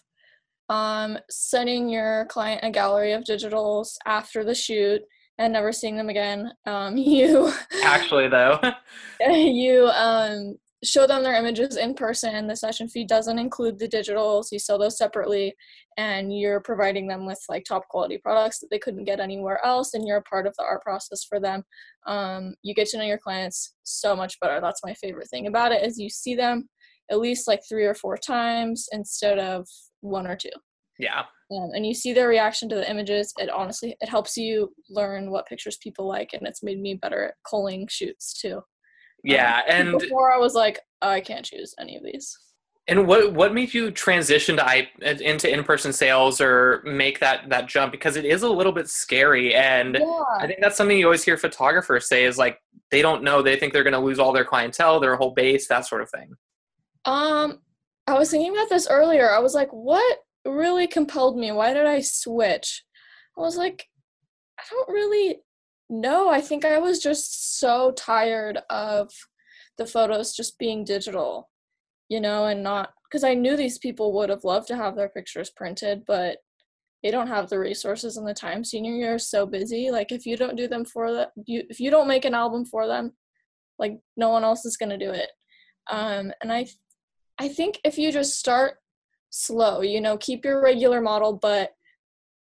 um, 0.70 1.18
sending 1.30 1.90
your 1.90 2.26
client 2.30 2.62
a 2.64 2.72
gallery 2.72 3.12
of 3.12 3.24
digitals 3.26 3.96
after 4.06 4.44
the 4.46 4.56
shoot 4.56 5.02
and 5.42 5.54
never 5.54 5.72
seeing 5.72 5.98
them 5.98 6.10
again. 6.10 6.52
Um, 6.66 6.96
you 6.98 7.52
Actually, 7.84 8.28
though, 8.28 8.60
you 9.20 9.88
um, 9.88 10.56
show 10.84 11.06
them 11.08 11.24
their 11.24 11.36
images 11.36 11.78
in 11.78 11.94
person. 11.94 12.48
The 12.48 12.56
session 12.56 12.88
fee 12.88 13.06
doesn't 13.06 13.40
include 13.40 13.80
the 13.80 13.88
digitals. 13.88 14.52
You 14.52 14.60
sell 14.60 14.80
those 14.80 14.98
separately 14.98 15.56
and 15.98 16.36
you're 16.36 16.62
providing 16.62 17.08
them 17.08 17.26
with 17.26 17.40
like 17.50 17.66
top 17.66 17.88
quality 17.90 18.18
products 18.18 18.60
that 18.60 18.68
they 18.72 18.80
couldn't 18.80 19.04
get 19.04 19.20
anywhere 19.20 19.64
else 19.66 19.94
and 19.94 20.08
you're 20.08 20.18
a 20.18 20.24
part 20.24 20.48
of 20.48 20.56
the 20.58 20.64
art 20.64 20.82
process 20.82 21.24
for 21.24 21.40
them. 21.40 21.64
Um, 22.08 22.56
you 22.64 22.74
get 22.74 22.88
to 22.90 22.98
know 22.98 23.04
your 23.04 23.18
clients 23.18 23.76
so 23.84 24.16
much 24.16 24.40
better. 24.40 24.60
That's 24.62 24.84
my 24.84 24.94
favorite 24.94 25.30
thing 25.30 25.48
about 25.48 25.72
it 25.72 25.84
is 25.84 26.00
you 26.00 26.10
see 26.10 26.36
them 26.36 26.70
at 27.12 27.20
least 27.20 27.48
like 27.48 27.62
three 27.68 27.86
or 27.86 27.94
four 27.94 28.18
times 28.18 28.88
instead 28.92 29.38
of 29.38 29.68
one 30.00 30.26
or 30.26 30.36
two 30.36 30.50
yeah, 31.02 31.24
um, 31.52 31.72
and 31.74 31.86
you 31.86 31.94
see 31.94 32.14
their 32.14 32.30
reaction 32.30 32.70
to 32.70 32.76
the 32.76 32.90
images 32.90 33.34
it 33.38 33.50
honestly 33.50 33.96
it 34.00 34.08
helps 34.08 34.38
you 34.38 34.74
learn 34.90 35.32
what 35.32 35.48
pictures 35.48 35.78
people 35.78 36.08
like 36.08 36.30
and 36.34 36.48
it's 36.48 36.64
made 36.64 36.80
me 36.80 36.94
better 36.94 37.26
at 37.26 37.34
culling 37.50 37.88
shoots 37.90 38.40
too 38.40 38.62
yeah. 39.24 39.58
um, 39.58 39.64
And 39.68 40.00
before 40.00 40.34
I 40.34 40.38
was 40.38 40.54
like, 40.54 40.80
oh, 41.02 41.10
I 41.10 41.22
can't 41.22 41.46
choose 41.46 41.76
any 41.80 41.98
of 41.98 42.04
these. 42.04 42.38
and 42.88 43.08
what 43.08 43.34
what 43.34 43.54
made 43.54 43.74
you 43.74 43.92
transition 43.92 44.56
to 44.58 44.68
I 44.68 44.90
into 45.02 45.52
in-person 45.52 45.94
sales 45.94 46.42
or 46.42 46.82
make 46.86 47.20
that 47.20 47.50
that 47.50 47.68
jump? 47.68 47.92
Because 47.92 48.16
it 48.16 48.26
is 48.26 48.44
a 48.44 48.50
little 48.50 48.72
bit 48.72 48.90
scary, 48.90 49.54
and 49.54 49.98
I 50.40 50.48
think 50.48 50.60
that's 50.62 50.76
something 50.76 50.98
you 50.98 51.06
always 51.06 51.24
hear 51.24 51.38
photographers 51.38 52.08
say 52.08 52.26
is 52.26 52.38
like 52.38 52.60
they 52.90 53.02
don't 53.02 53.24
know, 53.24 53.42
they 53.42 53.56
think 53.56 53.74
they're 53.74 53.84
going 53.84 53.94
to 53.94 54.00
lose 54.00 54.20
all 54.20 54.34
their 54.34 54.46
clientele, 54.46 55.00
their 55.00 55.16
whole 55.16 55.32
base, 55.32 55.68
that 55.68 55.88
sort 55.88 56.02
of 56.02 56.10
thing. 56.10 56.34
Um, 57.06 57.60
I 58.08 58.18
was 58.18 58.32
thinking 58.32 58.52
about 58.52 58.70
this 58.70 58.88
earlier. 58.90 59.32
I 59.32 59.40
was 59.40 59.54
like, 59.54 59.70
what 59.70 60.18
really 60.46 60.88
compelled 60.88 61.38
me? 61.38 61.52
Why 61.52 61.74
did 61.74 61.86
I 61.86 62.02
switch? 62.02 62.84
I 63.38 63.42
was 63.42 63.58
like, 63.58 63.86
I 64.60 64.64
don't 64.70 64.90
really 64.90 65.40
know. 65.90 66.30
I 66.30 66.42
think 66.42 66.66
I 66.66 66.80
was 66.80 67.00
just 67.00 67.60
so 67.60 67.92
tired 67.92 68.60
of 68.70 69.12
the 69.78 69.86
photos 69.86 70.34
just 70.34 70.58
being 70.58 70.84
digital, 70.84 71.50
you 72.10 72.22
know, 72.22 72.46
and 72.46 72.64
not 72.64 72.92
because 73.10 73.24
I 73.24 73.34
knew 73.34 73.58
these 73.58 73.78
people 73.78 74.14
would 74.14 74.30
have 74.30 74.44
loved 74.44 74.68
to 74.68 74.78
have 74.78 74.96
their 74.96 75.10
pictures 75.10 75.50
printed, 75.50 76.04
but 76.06 76.38
they 77.04 77.12
don't 77.12 77.28
have 77.28 77.50
the 77.50 77.60
resources 77.60 78.18
and 78.18 78.28
the 78.28 78.34
time. 78.34 78.64
Senior 78.64 78.94
year 78.94 79.16
is 79.16 79.30
so 79.30 79.46
busy. 79.46 79.92
Like 79.92 80.12
if 80.12 80.26
you 80.26 80.38
don't 80.38 80.56
do 80.56 80.68
them 80.68 80.86
for 80.86 81.12
them, 81.12 81.28
if 81.48 81.80
you 81.80 81.90
don't 81.90 82.08
make 82.08 82.26
an 82.26 82.36
album 82.36 82.66
for 82.66 82.88
them, 82.88 83.14
like 83.80 84.00
no 84.16 84.30
one 84.30 84.44
else 84.44 84.66
is 84.66 84.78
gonna 84.78 84.98
do 84.98 85.12
it. 85.12 85.30
Um, 85.90 86.32
and 86.42 86.54
I, 86.54 86.68
I 87.40 87.50
think 87.50 87.80
if 87.84 87.98
you 87.98 88.12
just 88.12 88.38
start 88.38 88.76
slow, 89.32 89.82
you 89.82 90.00
know, 90.00 90.18
keep 90.18 90.46
your 90.46 90.62
regular 90.62 91.02
model, 91.02 91.34
but 91.34 91.72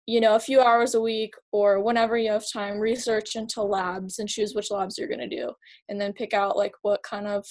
you 0.08 0.20
know, 0.20 0.36
a 0.36 0.40
few 0.40 0.60
hours 0.60 0.96
a 0.96 1.00
week 1.00 1.36
or 1.52 1.82
whenever 1.82 2.18
you 2.18 2.32
have 2.32 2.44
time, 2.52 2.80
research 2.80 3.36
into 3.36 3.62
labs 3.62 4.18
and 4.18 4.28
choose 4.28 4.56
which 4.56 4.72
labs 4.72 4.98
you're 4.98 5.08
gonna 5.08 5.30
do, 5.30 5.52
and 5.90 6.02
then 6.02 6.12
pick 6.12 6.34
out 6.34 6.58
like 6.58 6.74
what 6.82 7.04
kind 7.04 7.28
of 7.28 7.46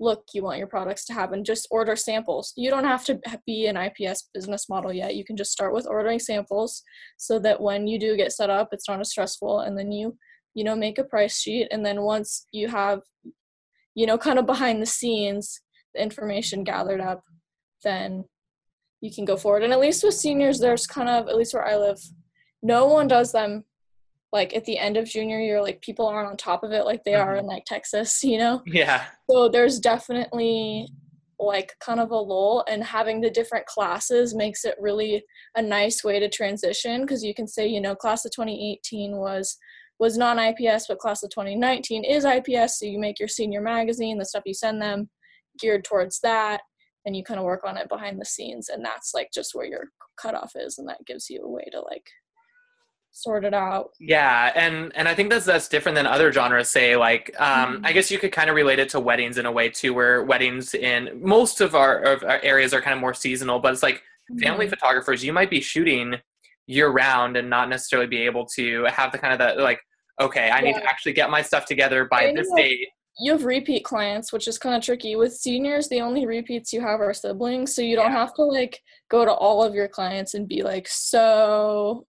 look 0.00 0.24
you 0.32 0.42
want 0.42 0.56
your 0.56 0.66
products 0.66 1.04
to 1.04 1.12
have 1.12 1.32
and 1.32 1.44
just 1.44 1.68
order 1.70 1.94
samples. 1.94 2.54
You 2.56 2.70
don't 2.70 2.86
have 2.86 3.04
to 3.04 3.20
be 3.46 3.66
an 3.66 3.76
IPS 3.76 4.30
business 4.32 4.66
model 4.70 4.94
yet. 4.94 5.14
You 5.14 5.24
can 5.26 5.36
just 5.36 5.52
start 5.52 5.74
with 5.74 5.86
ordering 5.86 6.18
samples 6.18 6.82
so 7.18 7.38
that 7.40 7.60
when 7.60 7.86
you 7.86 7.98
do 8.00 8.16
get 8.16 8.32
set 8.32 8.48
up, 8.48 8.70
it's 8.72 8.88
not 8.88 9.00
as 9.00 9.10
stressful 9.10 9.60
and 9.60 9.78
then 9.78 9.92
you, 9.92 10.16
you 10.54 10.64
know, 10.64 10.74
make 10.74 10.98
a 10.98 11.04
price 11.04 11.38
sheet 11.38 11.68
and 11.70 11.84
then 11.84 12.00
once 12.00 12.46
you 12.50 12.66
have 12.68 13.02
you 13.94 14.06
know, 14.06 14.18
kind 14.18 14.38
of 14.38 14.46
behind 14.46 14.80
the 14.80 14.86
scenes, 14.86 15.60
the 15.94 16.02
information 16.02 16.64
gathered 16.64 17.00
up, 17.00 17.22
then 17.82 18.24
you 19.00 19.12
can 19.12 19.24
go 19.24 19.36
forward. 19.36 19.62
And 19.62 19.72
at 19.72 19.80
least 19.80 20.04
with 20.04 20.14
seniors, 20.14 20.58
there's 20.58 20.86
kind 20.86 21.08
of, 21.08 21.28
at 21.28 21.36
least 21.36 21.54
where 21.54 21.66
I 21.66 21.76
live, 21.76 21.98
no 22.62 22.86
one 22.86 23.08
does 23.08 23.32
them 23.32 23.64
like 24.32 24.54
at 24.54 24.64
the 24.64 24.78
end 24.78 24.96
of 24.96 25.06
junior 25.06 25.40
year. 25.40 25.62
Like 25.62 25.80
people 25.80 26.06
aren't 26.06 26.28
on 26.28 26.36
top 26.36 26.62
of 26.62 26.72
it 26.72 26.84
like 26.84 27.04
they 27.04 27.14
are 27.14 27.30
mm-hmm. 27.30 27.40
in 27.40 27.46
like 27.46 27.64
Texas, 27.64 28.22
you 28.24 28.38
know? 28.38 28.62
Yeah, 28.66 29.04
So 29.28 29.48
there's 29.48 29.78
definitely 29.78 30.88
like 31.38 31.72
kind 31.80 32.00
of 32.00 32.10
a 32.10 32.16
lull, 32.16 32.64
and 32.68 32.84
having 32.84 33.22
the 33.22 33.30
different 33.30 33.64
classes 33.64 34.34
makes 34.34 34.66
it 34.66 34.74
really 34.78 35.24
a 35.56 35.62
nice 35.62 36.04
way 36.04 36.20
to 36.20 36.28
transition 36.28 37.00
because 37.00 37.24
you 37.24 37.32
can 37.32 37.48
say, 37.48 37.66
you 37.66 37.80
know, 37.80 37.94
class 37.94 38.26
of 38.26 38.32
2018 38.32 39.16
was 39.16 39.56
was 39.98 40.18
non-IPS, 40.18 40.86
but 40.86 40.98
class 40.98 41.22
of 41.22 41.30
2019 41.30 42.04
is 42.04 42.26
IPS. 42.26 42.78
So 42.78 42.86
you 42.86 42.98
make 42.98 43.18
your 43.18 43.28
senior 43.28 43.60
magazine, 43.60 44.18
the 44.18 44.24
stuff 44.24 44.42
you 44.46 44.54
send 44.54 44.80
them, 44.80 45.08
geared 45.58 45.84
towards 45.84 46.20
that, 46.20 46.60
and 47.04 47.16
you 47.16 47.24
kind 47.24 47.38
of 47.40 47.44
work 47.44 47.64
on 47.64 47.76
it 47.76 47.88
behind 47.88 48.20
the 48.20 48.24
scenes, 48.24 48.68
and 48.68 48.84
that's 48.84 49.14
like 49.14 49.30
just 49.32 49.54
where 49.54 49.66
your 49.66 49.84
cutoff 50.16 50.52
is, 50.56 50.78
and 50.78 50.88
that 50.88 51.04
gives 51.06 51.30
you 51.30 51.42
a 51.42 51.48
way 51.48 51.64
to 51.72 51.80
like 51.80 52.06
sort 53.12 53.44
it 53.44 53.54
out. 53.54 53.90
Yeah, 53.98 54.52
and 54.54 54.92
and 54.94 55.08
I 55.08 55.14
think 55.14 55.30
that's 55.30 55.44
that's 55.46 55.68
different 55.68 55.96
than 55.96 56.06
other 56.06 56.30
genres. 56.32 56.68
Say 56.68 56.96
like, 56.96 57.34
um, 57.40 57.78
Mhm. 57.78 57.86
I 57.86 57.92
guess 57.92 58.10
you 58.10 58.18
could 58.18 58.32
kind 58.32 58.48
of 58.48 58.56
relate 58.56 58.78
it 58.78 58.88
to 58.90 59.00
weddings 59.00 59.38
in 59.38 59.46
a 59.46 59.52
way 59.52 59.68
too, 59.68 59.92
where 59.94 60.22
weddings 60.24 60.74
in 60.74 61.20
most 61.20 61.60
of 61.60 61.74
our, 61.74 61.98
of 62.02 62.22
our 62.22 62.40
areas 62.42 62.72
are 62.72 62.80
kind 62.80 62.94
of 62.94 63.00
more 63.00 63.14
seasonal. 63.14 63.58
But 63.58 63.72
it's 63.72 63.82
like 63.82 64.02
family 64.40 64.66
Mhm. 64.66 64.70
photographers, 64.70 65.24
you 65.24 65.32
might 65.32 65.50
be 65.50 65.60
shooting 65.60 66.20
year 66.66 66.88
round 66.88 67.36
and 67.36 67.50
not 67.50 67.68
necessarily 67.68 68.06
be 68.06 68.22
able 68.24 68.46
to 68.46 68.84
have 68.84 69.10
the 69.10 69.18
kind 69.18 69.32
of 69.32 69.40
that 69.40 69.58
like, 69.58 69.80
okay, 70.20 70.50
I 70.50 70.60
need 70.60 70.74
to 70.74 70.84
actually 70.84 71.14
get 71.14 71.30
my 71.30 71.42
stuff 71.42 71.64
together 71.66 72.04
by 72.04 72.32
this 72.36 72.48
date. 72.54 72.86
You 73.20 73.32
have 73.32 73.44
repeat 73.44 73.84
clients, 73.84 74.32
which 74.32 74.48
is 74.48 74.58
kind 74.58 74.74
of 74.74 74.82
tricky. 74.82 75.14
With 75.14 75.34
seniors, 75.34 75.88
the 75.88 76.00
only 76.00 76.26
repeats 76.26 76.72
you 76.72 76.80
have 76.80 77.00
are 77.00 77.12
siblings, 77.12 77.74
so 77.74 77.82
you 77.82 77.94
don't 77.94 78.12
yeah. 78.12 78.18
have 78.18 78.34
to 78.34 78.42
like 78.42 78.80
go 79.10 79.24
to 79.24 79.32
all 79.32 79.62
of 79.62 79.74
your 79.74 79.88
clients 79.88 80.34
and 80.34 80.48
be 80.48 80.62
like, 80.62 80.88
"So, 80.88 82.06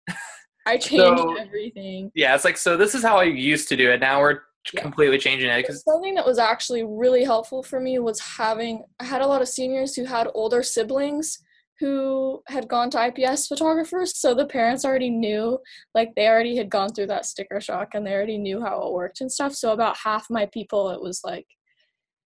I 0.68 0.78
changed 0.78 1.20
so, 1.20 1.36
everything." 1.36 2.12
Yeah, 2.14 2.36
it's 2.36 2.46
like, 2.46 2.58
"So 2.58 2.78
this 2.78 2.94
is 2.94 3.04
how 3.04 3.18
I 3.18 3.24
used 3.24 3.68
to 3.70 3.76
do 3.76 3.90
it. 3.92 4.00
Now 4.00 4.22
we're 4.22 4.42
yeah. 4.74 4.82
completely 4.82 5.18
changing 5.18 5.50
it." 5.50 5.58
Because 5.58 5.84
something 5.84 6.14
that 6.16 6.26
was 6.26 6.38
actually 6.38 6.84
really 6.84 7.24
helpful 7.24 7.64
for 7.64 7.80
me 7.80 7.98
was 8.00 8.20
having 8.20 8.84
I 9.00 9.06
had 9.06 9.22
a 9.22 9.28
lot 9.28 9.42
of 9.42 9.48
seniors 9.48 9.96
who 9.96 10.06
had 10.06 10.28
older 10.36 10.62
siblings 10.62 11.40
who 11.80 12.42
had 12.48 12.68
gone 12.68 12.90
to 12.92 13.08
IPS 13.08 13.48
photographers, 13.48 14.18
so 14.18 14.34
the 14.34 14.46
parents 14.46 14.84
already 14.84 15.10
knew, 15.10 15.60
like 15.96 16.14
they 16.16 16.28
already 16.28 16.58
had 16.58 16.70
gone 16.70 16.90
through 16.90 17.08
that 17.08 17.26
sticker 17.26 17.62
shock 17.62 17.90
and 17.94 18.06
they 18.06 18.14
already 18.14 18.38
knew 18.38 18.62
how 18.62 18.86
it 18.86 18.94
worked 18.94 19.22
and 19.22 19.32
stuff. 19.32 19.54
So 19.54 19.72
about 19.72 19.98
half 19.98 20.30
my 20.30 20.46
people, 20.48 20.90
it 20.90 21.02
was 21.02 21.22
like 21.24 21.48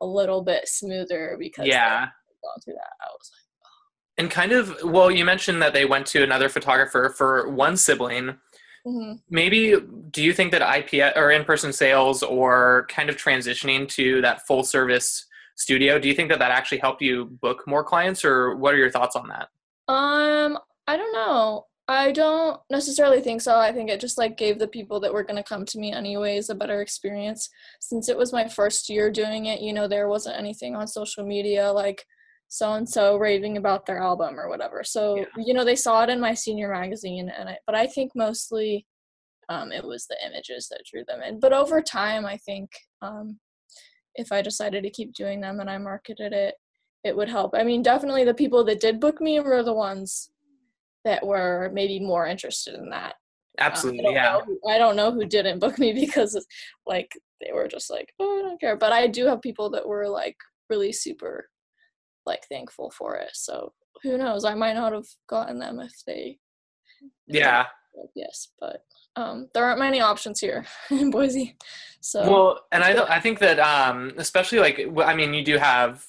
a 0.00 0.06
little 0.06 0.42
bit 0.42 0.68
smoother 0.68 1.36
because 1.38 1.66
yeah, 1.66 2.06
gone 2.42 2.60
through 2.64 2.74
that. 2.74 2.92
I 3.00 3.06
was 3.12 3.30
like, 3.34 3.66
oh. 3.66 4.22
and 4.22 4.30
kind 4.30 4.52
of 4.52 4.76
well, 4.84 5.10
you 5.10 5.24
mentioned 5.24 5.60
that 5.62 5.72
they 5.72 5.84
went 5.84 6.06
to 6.08 6.22
another 6.22 6.48
photographer 6.48 7.12
for 7.16 7.50
one 7.50 7.76
sibling. 7.76 8.36
Mm-hmm. 8.86 9.14
Maybe 9.28 9.76
do 10.10 10.22
you 10.22 10.32
think 10.32 10.52
that 10.52 10.62
IPS 10.62 11.16
or 11.16 11.30
in-person 11.32 11.72
sales 11.72 12.22
or 12.22 12.86
kind 12.88 13.10
of 13.10 13.16
transitioning 13.16 13.86
to 13.90 14.22
that 14.22 14.46
full 14.46 14.62
service 14.62 15.26
studio. 15.60 15.98
Do 15.98 16.08
you 16.08 16.14
think 16.14 16.30
that 16.30 16.38
that 16.38 16.50
actually 16.50 16.78
helped 16.78 17.02
you 17.02 17.26
book 17.42 17.64
more 17.66 17.84
clients, 17.84 18.24
or 18.24 18.56
what 18.56 18.74
are 18.74 18.78
your 18.78 18.90
thoughts 18.90 19.14
on 19.14 19.28
that? 19.28 19.48
Um, 19.92 20.58
I 20.86 20.96
don't 20.96 21.12
know. 21.12 21.66
I 21.86 22.12
don't 22.12 22.60
necessarily 22.70 23.20
think 23.20 23.40
so. 23.42 23.58
I 23.58 23.72
think 23.72 23.90
it 23.90 24.00
just 24.00 24.16
like 24.16 24.38
gave 24.38 24.60
the 24.60 24.68
people 24.68 25.00
that 25.00 25.12
were 25.12 25.24
going 25.24 25.36
to 25.36 25.42
come 25.42 25.64
to 25.66 25.78
me 25.78 25.92
anyways 25.92 26.48
a 26.48 26.54
better 26.54 26.80
experience. 26.80 27.50
Since 27.80 28.08
it 28.08 28.16
was 28.16 28.32
my 28.32 28.46
first 28.48 28.88
year 28.88 29.10
doing 29.10 29.46
it, 29.46 29.60
you 29.60 29.72
know, 29.72 29.88
there 29.88 30.08
wasn't 30.08 30.38
anything 30.38 30.76
on 30.76 30.86
social 30.86 31.26
media 31.26 31.70
like 31.72 32.04
so 32.46 32.74
and 32.74 32.88
so 32.88 33.16
raving 33.16 33.56
about 33.56 33.86
their 33.86 33.98
album 33.98 34.38
or 34.38 34.48
whatever. 34.48 34.84
So, 34.84 35.16
yeah. 35.16 35.24
you 35.44 35.52
know, 35.52 35.64
they 35.64 35.74
saw 35.74 36.04
it 36.04 36.10
in 36.10 36.20
my 36.20 36.32
senior 36.32 36.70
magazine 36.72 37.28
and 37.36 37.48
I, 37.48 37.58
but 37.66 37.74
I 37.74 37.86
think 37.88 38.12
mostly 38.14 38.86
um, 39.48 39.72
it 39.72 39.84
was 39.84 40.06
the 40.06 40.16
images 40.24 40.68
that 40.68 40.84
drew 40.88 41.04
them 41.08 41.22
in. 41.22 41.40
But 41.40 41.52
over 41.52 41.82
time, 41.82 42.24
I 42.24 42.36
think 42.36 42.70
um, 43.02 43.40
if 44.14 44.32
I 44.32 44.42
decided 44.42 44.82
to 44.82 44.90
keep 44.90 45.12
doing 45.14 45.40
them 45.40 45.60
and 45.60 45.70
I 45.70 45.78
marketed 45.78 46.32
it, 46.32 46.54
it 47.04 47.16
would 47.16 47.28
help. 47.28 47.54
I 47.54 47.62
mean, 47.62 47.82
definitely 47.82 48.24
the 48.24 48.34
people 48.34 48.64
that 48.64 48.80
did 48.80 49.00
book 49.00 49.20
me 49.20 49.40
were 49.40 49.62
the 49.62 49.72
ones 49.72 50.30
that 51.04 51.26
were 51.26 51.70
maybe 51.72 51.98
more 52.00 52.26
interested 52.26 52.74
in 52.74 52.90
that. 52.90 53.14
Absolutely, 53.58 54.06
um, 54.06 54.12
I 54.12 54.14
yeah. 54.14 54.40
Who, 54.40 54.58
I 54.68 54.78
don't 54.78 54.96
know 54.96 55.10
who 55.10 55.24
didn't 55.24 55.58
book 55.58 55.78
me 55.78 55.92
because 56.06 56.44
like 56.86 57.10
they 57.40 57.52
were 57.52 57.68
just 57.68 57.90
like, 57.90 58.12
oh, 58.18 58.40
I 58.40 58.42
don't 58.42 58.60
care. 58.60 58.76
But 58.76 58.92
I 58.92 59.06
do 59.06 59.26
have 59.26 59.40
people 59.42 59.70
that 59.70 59.86
were 59.86 60.08
like 60.08 60.36
really 60.68 60.92
super 60.92 61.48
like 62.26 62.42
thankful 62.48 62.90
for 62.90 63.16
it. 63.16 63.30
So 63.34 63.72
who 64.02 64.16
knows? 64.18 64.44
I 64.44 64.54
might 64.54 64.74
not 64.74 64.92
have 64.92 65.06
gotten 65.28 65.58
them 65.58 65.80
if 65.80 65.94
they. 66.06 66.38
If 67.26 67.36
yeah. 67.36 67.66
Yes, 68.14 68.48
but 68.58 68.84
um, 69.16 69.48
there 69.54 69.64
aren't 69.64 69.78
many 69.78 70.00
options 70.00 70.40
here 70.40 70.66
in 70.90 71.10
Boise. 71.10 71.56
So 72.00 72.30
well, 72.30 72.60
and 72.72 72.82
I 72.82 73.16
I 73.16 73.20
think 73.20 73.38
that 73.40 73.58
um, 73.58 74.12
especially 74.16 74.58
like 74.58 74.80
I 75.04 75.14
mean 75.14 75.34
you 75.34 75.44
do 75.44 75.58
have 75.58 76.06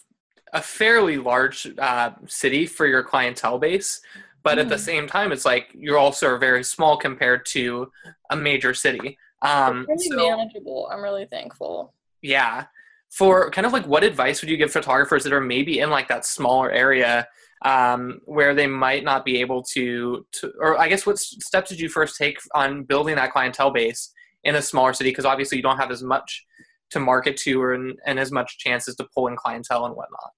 a 0.54 0.62
fairly 0.62 1.18
large 1.18 1.68
uh, 1.78 2.12
city 2.28 2.66
for 2.66 2.86
your 2.86 3.04
clientele 3.04 3.60
base, 3.60 4.02
but 4.44 4.58
mm. 4.58 4.62
at 4.62 4.70
the 4.70 4.76
mm-hmm. 4.76 4.84
same 4.84 5.08
time 5.08 5.32
it's 5.32 5.46
like 5.46 5.70
you're 5.74 5.98
also 5.98 6.38
very 6.38 6.64
small 6.64 6.98
compared 6.98 7.46
to 7.48 7.92
a 8.30 8.36
major 8.36 8.74
city. 8.74 9.18
Um, 9.42 9.86
it's 9.90 10.10
really 10.10 10.30
so, 10.30 10.38
manageable. 10.38 10.90
I'm 10.92 11.02
really 11.02 11.26
thankful. 11.26 11.94
Yeah. 12.22 12.66
For 13.10 13.50
kind 13.52 13.68
of 13.68 13.74
like 13.74 13.86
what 13.88 14.04
advice 14.04 14.42
would 14.42 14.50
you 14.50 14.58
give 14.58 14.72
photographers 14.72 15.24
that 15.24 15.34
are 15.34 15.42
maybe 15.42 15.80
in 15.80 15.90
like 15.90 16.08
that 16.08 16.26
smaller 16.26 16.72
area 16.72 17.28
um, 17.64 18.22
where 18.26 18.56
they 18.56 18.68
might 18.68 19.04
not 19.04 19.24
be 19.24 19.40
able 19.40 19.64
to, 19.64 20.26
to, 20.32 20.52
or 20.60 20.80
I 20.80 20.88
guess 20.88 21.06
what 21.06 21.20
steps 21.20 21.70
did 21.70 21.80
you 21.80 21.90
first 21.90 22.18
take 22.18 22.38
on 22.56 22.84
building 22.84 23.16
that 23.16 23.32
clientele 23.32 23.72
base 23.72 24.12
in 24.44 24.56
a 24.56 24.62
smaller 24.62 24.94
city? 24.94 25.12
Because 25.12 25.26
obviously 25.26 25.58
you 25.58 25.64
don't 25.64 25.78
have 25.78 25.92
as 25.92 26.02
much 26.02 26.46
to 26.92 27.00
market 27.00 27.38
to 27.38 27.62
or 27.62 27.74
and, 27.74 27.98
and 28.06 28.20
as 28.20 28.32
much 28.32 28.58
chances 28.58 28.96
to 28.96 29.08
pull 29.14 29.28
in 29.28 29.36
clientele 29.36 29.86
and 29.86 29.96
whatnot. 29.96 30.32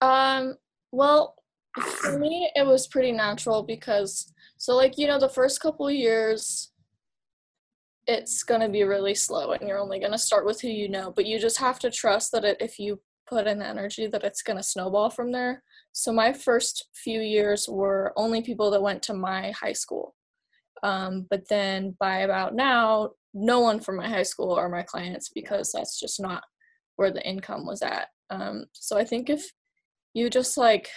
Um, 0.00 0.56
well, 0.92 1.34
for 1.80 2.18
me, 2.18 2.50
it 2.54 2.66
was 2.66 2.86
pretty 2.86 3.12
natural 3.12 3.62
because, 3.62 4.32
so 4.58 4.76
like, 4.76 4.98
you 4.98 5.06
know, 5.06 5.18
the 5.18 5.28
first 5.28 5.60
couple 5.60 5.90
years, 5.90 6.70
it's 8.06 8.42
going 8.42 8.60
to 8.60 8.68
be 8.68 8.84
really 8.84 9.14
slow 9.14 9.52
and 9.52 9.68
you're 9.68 9.78
only 9.78 9.98
going 9.98 10.12
to 10.12 10.18
start 10.18 10.46
with 10.46 10.60
who 10.60 10.68
you 10.68 10.88
know, 10.88 11.12
but 11.14 11.26
you 11.26 11.38
just 11.38 11.58
have 11.58 11.78
to 11.78 11.90
trust 11.90 12.32
that 12.32 12.44
it, 12.44 12.56
if 12.60 12.78
you 12.78 13.00
put 13.26 13.46
in 13.46 13.60
energy 13.60 14.06
that 14.06 14.24
it's 14.24 14.42
going 14.42 14.56
to 14.56 14.62
snowball 14.62 15.10
from 15.10 15.30
there 15.30 15.62
so 15.92 16.12
my 16.12 16.32
first 16.32 16.88
few 16.94 17.20
years 17.20 17.68
were 17.68 18.12
only 18.16 18.42
people 18.42 18.70
that 18.70 18.82
went 18.82 19.02
to 19.04 19.14
my 19.14 19.52
high 19.52 19.72
school. 19.72 20.14
Um, 20.82 21.26
but 21.28 21.48
then 21.48 21.96
by 21.98 22.18
about 22.18 22.54
now, 22.54 23.10
no 23.34 23.60
one 23.60 23.80
from 23.80 23.96
my 23.96 24.08
high 24.08 24.22
school 24.22 24.52
are 24.52 24.68
my 24.68 24.82
clients 24.82 25.28
because 25.28 25.72
that's 25.72 25.98
just 25.98 26.20
not 26.20 26.42
where 26.96 27.10
the 27.10 27.26
income 27.26 27.66
was 27.66 27.82
at. 27.82 28.08
Um, 28.30 28.66
so 28.72 28.96
I 28.96 29.04
think 29.04 29.30
if 29.30 29.50
you 30.14 30.30
just 30.30 30.56
like 30.56 30.88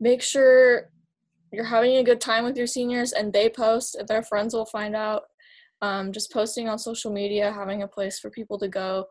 make 0.00 0.22
sure 0.22 0.90
you're 1.52 1.64
having 1.64 1.96
a 1.96 2.04
good 2.04 2.20
time 2.20 2.44
with 2.44 2.56
your 2.56 2.66
seniors 2.66 3.12
and 3.12 3.32
they 3.32 3.48
post, 3.48 3.96
their 4.06 4.22
friends 4.22 4.54
will 4.54 4.66
find 4.66 4.94
out. 4.94 5.22
Um, 5.80 6.12
just 6.12 6.32
posting 6.32 6.68
on 6.68 6.78
social 6.78 7.12
media, 7.12 7.52
having 7.52 7.82
a 7.82 7.88
place 7.88 8.18
for 8.18 8.30
people 8.30 8.58
to 8.58 8.68
go. 8.68 9.06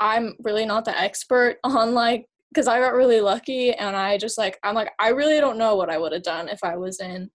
I'm 0.00 0.34
really 0.42 0.66
not 0.66 0.84
the 0.84 0.98
expert 0.98 1.56
on 1.64 1.94
like 1.94 2.26
because 2.50 2.68
I 2.68 2.78
got 2.80 2.94
really 2.94 3.20
lucky 3.20 3.72
and 3.72 3.96
I 3.96 4.18
just 4.18 4.38
like 4.38 4.58
I'm 4.62 4.74
like 4.74 4.92
I 4.98 5.08
really 5.08 5.40
don't 5.40 5.58
know 5.58 5.76
what 5.76 5.90
I 5.90 5.98
would 5.98 6.12
have 6.12 6.22
done 6.22 6.48
if 6.48 6.62
I 6.62 6.76
was 6.76 7.00
in 7.00 7.30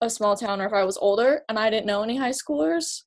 a 0.00 0.10
small 0.10 0.36
town 0.36 0.60
or 0.60 0.66
if 0.66 0.72
I 0.72 0.84
was 0.84 0.98
older 0.98 1.42
and 1.48 1.58
I 1.58 1.70
didn't 1.70 1.86
know 1.86 2.02
any 2.02 2.16
high 2.16 2.32
schoolers. 2.32 3.02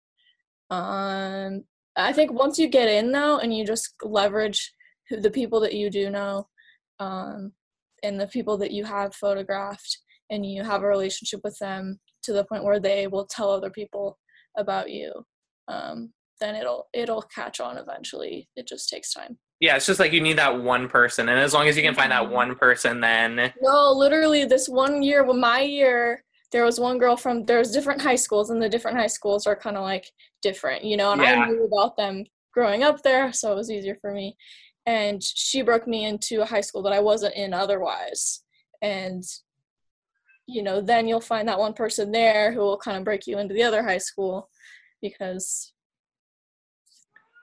Um 0.70 1.64
I 1.96 2.14
think 2.14 2.32
once 2.32 2.58
you 2.58 2.68
get 2.68 2.88
in 2.88 3.12
though 3.12 3.40
and 3.40 3.56
you 3.56 3.66
just 3.66 3.94
leverage 4.04 4.74
the 5.10 5.32
people 5.32 5.60
that 5.62 5.74
you 5.74 5.90
do 5.90 6.10
know 6.10 6.48
um 7.00 7.52
and 8.04 8.20
the 8.20 8.28
people 8.28 8.58
that 8.58 8.72
you 8.72 8.86
have 8.86 9.14
photographed 9.16 10.00
and 10.30 10.46
you 10.46 10.64
have 10.64 10.84
a 10.84 10.88
relationship 10.88 11.42
with 11.44 11.58
them 11.60 12.00
to 12.24 12.34
the 12.34 12.46
point 12.46 12.64
where 12.64 12.80
they 12.80 13.08
will 13.08 13.26
tell 13.26 13.52
other 13.52 13.70
people 13.70 14.18
about 14.58 14.90
you 14.90 15.12
um 15.68 16.12
then 16.40 16.56
it'll 16.56 16.88
it'll 16.94 17.22
catch 17.24 17.60
on 17.60 17.78
eventually 17.78 18.48
it 18.56 18.68
just 18.68 18.90
takes 18.90 19.14
time 19.14 19.38
yeah, 19.62 19.76
it's 19.76 19.86
just 19.86 20.00
like 20.00 20.12
you 20.12 20.22
need 20.22 20.40
that 20.40 20.62
one 20.62 20.90
person, 20.90 21.30
and 21.30 21.40
as 21.40 21.54
long 21.54 21.68
as 21.68 21.78
you 21.78 21.84
can 21.84 21.94
find 21.94 22.12
that 22.12 22.24
mm-hmm. 22.24 22.34
one 22.34 22.56
person, 22.56 23.00
then 23.00 23.54
no, 23.62 23.92
literally, 23.92 24.44
this 24.44 24.68
one 24.68 25.04
year, 25.04 25.24
well, 25.24 25.38
my 25.38 25.62
year, 25.62 26.24
there 26.52 26.66
was 26.66 26.80
one 26.80 26.98
girl 26.98 27.16
from 27.16 27.46
there's 27.46 27.72
different 27.72 28.02
high 28.02 28.16
schools, 28.16 28.50
and 28.50 28.60
the 28.60 28.68
different 28.68 28.98
high 28.98 29.08
schools 29.08 29.46
are 29.46 29.56
kind 29.56 29.78
of 29.78 29.84
like 29.84 30.10
different, 30.42 30.84
you 30.84 30.98
know. 30.98 31.12
And 31.12 31.22
yeah. 31.22 31.36
I 31.36 31.48
knew 31.48 31.64
about 31.64 31.96
them 31.96 32.26
growing 32.52 32.82
up 32.82 33.04
there, 33.04 33.32
so 33.32 33.52
it 33.52 33.56
was 33.56 33.70
easier 33.70 33.96
for 34.02 34.12
me. 34.12 34.36
And 34.88 35.22
she 35.24 35.62
broke 35.62 35.88
me 35.88 36.06
into 36.06 36.42
a 36.42 36.46
high 36.46 36.62
school 36.62 36.82
that 36.82 36.94
I 36.94 37.00
wasn't 37.00 37.36
in 37.36 37.54
otherwise, 37.54 38.44
and 38.82 39.24
you 40.48 40.64
know, 40.64 40.82
then 40.82 41.08
you'll 41.08 41.22
find 41.22 41.48
that 41.48 41.60
one 41.60 41.74
person 41.74 42.12
there 42.12 42.52
who 42.52 42.62
will 42.62 42.80
kind 42.80 42.98
of 42.98 43.04
break 43.04 43.28
you 43.28 43.38
into 43.38 43.54
the 43.54 43.64
other 43.64 43.84
high 43.84 44.00
school 44.00 44.50
because 45.04 45.72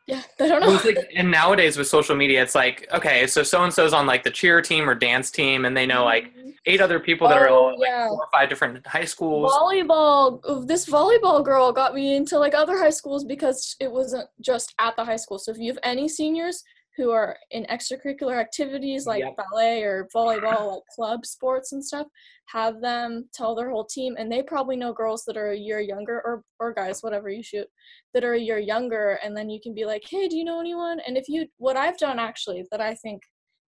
yeah, 0.08 0.22
I 0.40 0.48
don't 0.48 0.60
know. 0.62 0.80
Like, 0.82 1.10
and 1.14 1.30
nowadays 1.30 1.76
with 1.76 1.86
social 1.86 2.16
media, 2.16 2.42
it's 2.42 2.54
like, 2.54 2.88
okay, 2.94 3.26
so 3.26 3.42
so 3.42 3.62
and 3.62 3.72
so's 3.72 3.92
on 3.92 4.06
like 4.06 4.24
the 4.24 4.30
cheer 4.30 4.62
team 4.62 4.88
or 4.88 4.94
dance 4.94 5.30
team, 5.30 5.66
and 5.66 5.76
they 5.76 5.84
know 5.84 6.02
like 6.02 6.34
mm-hmm. 6.34 6.48
eight 6.64 6.80
other 6.80 6.98
people 6.98 7.28
that 7.28 7.36
oh, 7.36 7.40
are 7.42 7.48
all, 7.50 7.78
like 7.78 7.90
yeah. 7.90 8.08
four 8.08 8.22
or 8.22 8.28
five 8.32 8.48
different 8.48 8.86
high 8.86 9.04
schools. 9.04 9.52
Volleyball. 9.52 10.66
This 10.66 10.86
volleyball 10.88 11.44
girl 11.44 11.72
got 11.72 11.94
me 11.94 12.16
into 12.16 12.38
like 12.38 12.54
other 12.54 12.78
high 12.78 12.88
schools 12.88 13.22
because 13.22 13.76
it 13.80 13.92
wasn't 13.92 14.26
just 14.40 14.74
at 14.78 14.96
the 14.96 15.04
high 15.04 15.16
school. 15.16 15.38
So 15.38 15.52
if 15.52 15.58
you 15.58 15.70
have 15.70 15.78
any 15.82 16.08
seniors 16.08 16.64
who 16.98 17.12
are 17.12 17.36
in 17.52 17.64
extracurricular 17.66 18.38
activities 18.38 19.06
like 19.06 19.20
yep. 19.20 19.36
ballet 19.36 19.82
or 19.84 20.08
volleyball, 20.14 20.72
like 20.72 20.82
club 20.94 21.24
sports 21.24 21.72
and 21.72 21.82
stuff, 21.82 22.08
have 22.46 22.80
them 22.80 23.28
tell 23.32 23.54
their 23.54 23.70
whole 23.70 23.84
team. 23.84 24.16
And 24.18 24.30
they 24.30 24.42
probably 24.42 24.74
know 24.74 24.92
girls 24.92 25.24
that 25.26 25.36
are 25.36 25.52
a 25.52 25.56
year 25.56 25.78
younger 25.78 26.20
or, 26.24 26.42
or 26.58 26.74
guys, 26.74 27.00
whatever 27.00 27.30
you 27.30 27.42
shoot, 27.42 27.68
that 28.14 28.24
are 28.24 28.34
a 28.34 28.40
year 28.40 28.58
younger. 28.58 29.20
And 29.22 29.36
then 29.36 29.48
you 29.48 29.60
can 29.62 29.74
be 29.74 29.84
like, 29.84 30.02
hey, 30.10 30.26
do 30.26 30.36
you 30.36 30.44
know 30.44 30.58
anyone? 30.58 30.98
And 31.06 31.16
if 31.16 31.28
you, 31.28 31.46
what 31.58 31.76
I've 31.76 31.98
done 31.98 32.18
actually 32.18 32.64
that 32.72 32.80
I 32.80 32.96
think 32.96 33.22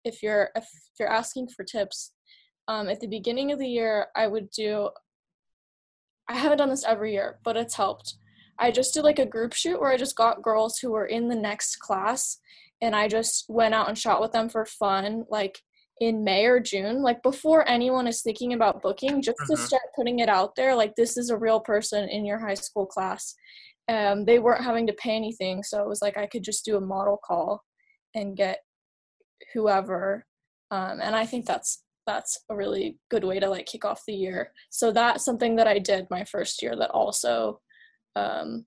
if 0.05 0.23
you're, 0.23 0.49
if 0.55 0.65
you're 0.97 1.11
asking 1.11 1.49
for 1.49 1.65
tips, 1.65 2.13
um, 2.69 2.87
at 2.87 3.01
the 3.01 3.07
beginning 3.07 3.51
of 3.51 3.59
the 3.59 3.67
year, 3.67 4.07
I 4.15 4.27
would 4.27 4.49
do, 4.51 4.89
I 6.29 6.35
haven't 6.35 6.59
done 6.59 6.69
this 6.69 6.85
every 6.85 7.11
year, 7.11 7.39
but 7.43 7.57
it's 7.57 7.75
helped. 7.75 8.15
I 8.59 8.71
just 8.71 8.93
did 8.93 9.03
like 9.03 9.19
a 9.19 9.25
group 9.25 9.53
shoot 9.53 9.79
where 9.79 9.91
I 9.91 9.97
just 9.97 10.15
got 10.15 10.41
girls 10.41 10.79
who 10.79 10.91
were 10.91 11.05
in 11.05 11.27
the 11.27 11.35
next 11.35 11.77
class 11.77 12.39
and 12.81 12.95
I 12.95 13.07
just 13.07 13.45
went 13.49 13.73
out 13.73 13.87
and 13.87 13.97
shot 13.97 14.21
with 14.21 14.31
them 14.31 14.49
for 14.49 14.65
fun, 14.65 15.25
like 15.29 15.59
in 15.99 16.23
May 16.23 16.45
or 16.45 16.59
June, 16.59 17.01
like 17.01 17.23
before 17.23 17.67
anyone 17.67 18.07
is 18.07 18.21
thinking 18.21 18.53
about 18.53 18.81
booking, 18.81 19.21
just 19.21 19.39
mm-hmm. 19.39 19.55
to 19.55 19.61
start 19.61 19.81
putting 19.95 20.19
it 20.19 20.29
out 20.29 20.55
there, 20.55 20.75
like 20.75 20.93
this 20.95 21.17
is 21.17 21.29
a 21.29 21.37
real 21.37 21.59
person 21.59 22.07
in 22.09 22.25
your 22.25 22.39
high 22.39 22.53
school 22.53 22.85
class. 22.85 23.33
um, 23.89 24.25
they 24.25 24.39
weren't 24.39 24.63
having 24.63 24.85
to 24.87 24.93
pay 24.93 25.15
anything, 25.15 25.63
so 25.63 25.81
it 25.81 25.87
was 25.87 26.01
like 26.01 26.17
I 26.17 26.27
could 26.27 26.43
just 26.43 26.65
do 26.65 26.77
a 26.77 26.81
model 26.81 27.17
call 27.25 27.63
and 28.13 28.35
get 28.35 28.59
whoever. 29.53 30.25
Um, 30.71 30.99
and 31.01 31.15
I 31.15 31.25
think 31.25 31.45
that's 31.45 31.83
that's 32.05 32.39
a 32.49 32.55
really 32.55 32.97
good 33.09 33.23
way 33.23 33.39
to 33.39 33.49
like 33.49 33.65
kick 33.65 33.85
off 33.85 34.03
the 34.07 34.13
year. 34.13 34.51
So 34.69 34.91
that's 34.91 35.25
something 35.25 35.55
that 35.57 35.67
I 35.67 35.79
did 35.79 36.07
my 36.09 36.23
first 36.23 36.61
year 36.61 36.75
that 36.77 36.91
also 36.91 37.59
um, 38.15 38.65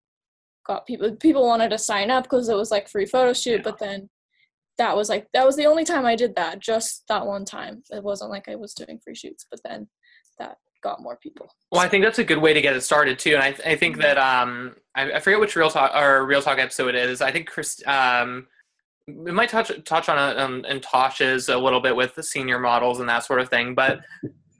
got 0.70 0.86
people 0.86 1.10
people 1.16 1.46
wanted 1.46 1.70
to 1.70 1.78
sign 1.78 2.10
up 2.10 2.24
because 2.24 2.48
it 2.48 2.54
was 2.54 2.70
like 2.70 2.88
free 2.88 3.06
photo 3.06 3.32
shoot, 3.32 3.56
yeah. 3.56 3.62
but 3.64 3.78
then 3.78 4.08
that 4.78 4.96
was 4.96 5.08
like 5.08 5.26
that 5.34 5.44
was 5.44 5.56
the 5.56 5.66
only 5.66 5.84
time 5.84 6.06
I 6.06 6.14
did 6.14 6.36
that, 6.36 6.60
just 6.60 7.04
that 7.08 7.26
one 7.26 7.44
time. 7.44 7.82
It 7.90 8.02
wasn't 8.02 8.30
like 8.30 8.48
I 8.48 8.54
was 8.54 8.72
doing 8.74 9.00
free 9.02 9.16
shoots, 9.16 9.46
but 9.50 9.60
then 9.64 9.88
that 10.38 10.58
got 10.82 11.02
more 11.02 11.18
people. 11.22 11.52
Well, 11.72 11.80
I 11.80 11.88
think 11.88 12.04
that's 12.04 12.20
a 12.20 12.24
good 12.24 12.38
way 12.38 12.54
to 12.54 12.60
get 12.60 12.76
it 12.76 12.82
started 12.82 13.18
too, 13.18 13.34
and 13.34 13.42
I, 13.42 13.52
th- 13.52 13.66
I 13.66 13.76
think 13.76 13.98
that 13.98 14.16
um 14.16 14.76
I, 14.94 15.12
I, 15.12 15.20
forget 15.20 15.40
which 15.40 15.56
real 15.56 15.70
talk 15.70 15.92
or 15.94 16.24
real 16.24 16.40
talk 16.40 16.58
episode 16.58 16.94
it 16.94 17.10
is. 17.10 17.20
I 17.20 17.32
think 17.32 17.48
Chris 17.48 17.82
um 17.86 18.46
we 19.08 19.32
might 19.32 19.48
touch 19.48 19.72
touch 19.84 20.08
on 20.08 20.30
it 20.30 20.38
um, 20.38 20.64
in 20.66 20.80
Tosh's 20.80 21.48
a 21.48 21.58
little 21.58 21.80
bit 21.80 21.96
with 21.96 22.14
the 22.14 22.22
senior 22.22 22.60
models 22.60 23.00
and 23.00 23.08
that 23.08 23.24
sort 23.24 23.40
of 23.40 23.48
thing, 23.48 23.74
but 23.74 24.00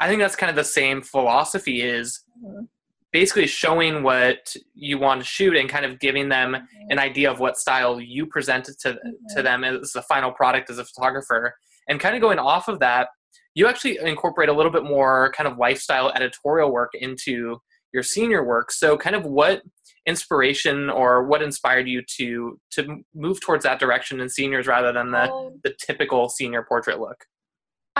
I 0.01 0.09
think 0.09 0.21
that's 0.21 0.35
kind 0.35 0.51
of 0.51 0.57
the 0.57 0.65
same 0.65 1.03
philosophy 1.03 1.83
is 1.83 2.25
mm-hmm. 2.45 2.65
Basically 3.13 3.47
showing 3.47 4.03
what 4.03 4.55
you 4.75 4.99
want 4.99 5.21
to 5.21 5.27
shoot 5.27 5.57
and 5.57 5.69
kind 5.69 5.85
of 5.85 5.99
giving 5.99 6.29
them 6.29 6.53
mm-hmm. 6.53 6.91
an 6.91 6.99
idea 6.99 7.31
of 7.31 7.41
what 7.41 7.59
style 7.59 8.01
you 8.01 8.27
presented 8.27 8.77
to 8.81 8.93
mm-hmm. 8.93 9.37
to 9.37 9.43
them 9.43 9.65
as 9.65 9.93
the 9.93 10.03
final 10.03 10.31
product 10.31 10.71
as 10.71 10.79
a 10.79 10.85
photographer, 10.85 11.55
and 11.89 12.01
kind 12.01 12.15
of 12.15 12.21
going 12.21 12.39
off 12.39 12.69
of 12.69 12.79
that, 12.81 13.09
you 13.55 13.67
actually 13.67 13.99
incorporate 13.99 14.49
a 14.49 14.53
little 14.53 14.73
bit 14.73 14.85
more 14.85 15.33
kind 15.37 15.49
of 15.49 15.59
lifestyle 15.59 16.11
editorial 16.11 16.73
work 16.73 16.91
into 16.95 17.59
your 17.93 18.03
senior 18.03 18.45
work. 18.45 18.71
So, 18.71 18.97
kind 18.97 19.17
of 19.17 19.25
what 19.25 19.63
inspiration 20.07 20.89
or 20.89 21.25
what 21.25 21.43
inspired 21.43 21.89
you 21.89 22.03
to 22.17 22.59
to 22.73 23.03
move 23.15 23.41
towards 23.41 23.65
that 23.65 23.79
direction 23.79 24.21
in 24.21 24.29
seniors 24.29 24.67
rather 24.67 24.93
than 24.93 25.11
the 25.11 25.31
um, 25.31 25.61
the 25.65 25.75
typical 25.85 26.29
senior 26.29 26.65
portrait 26.69 27.01
look? 27.01 27.25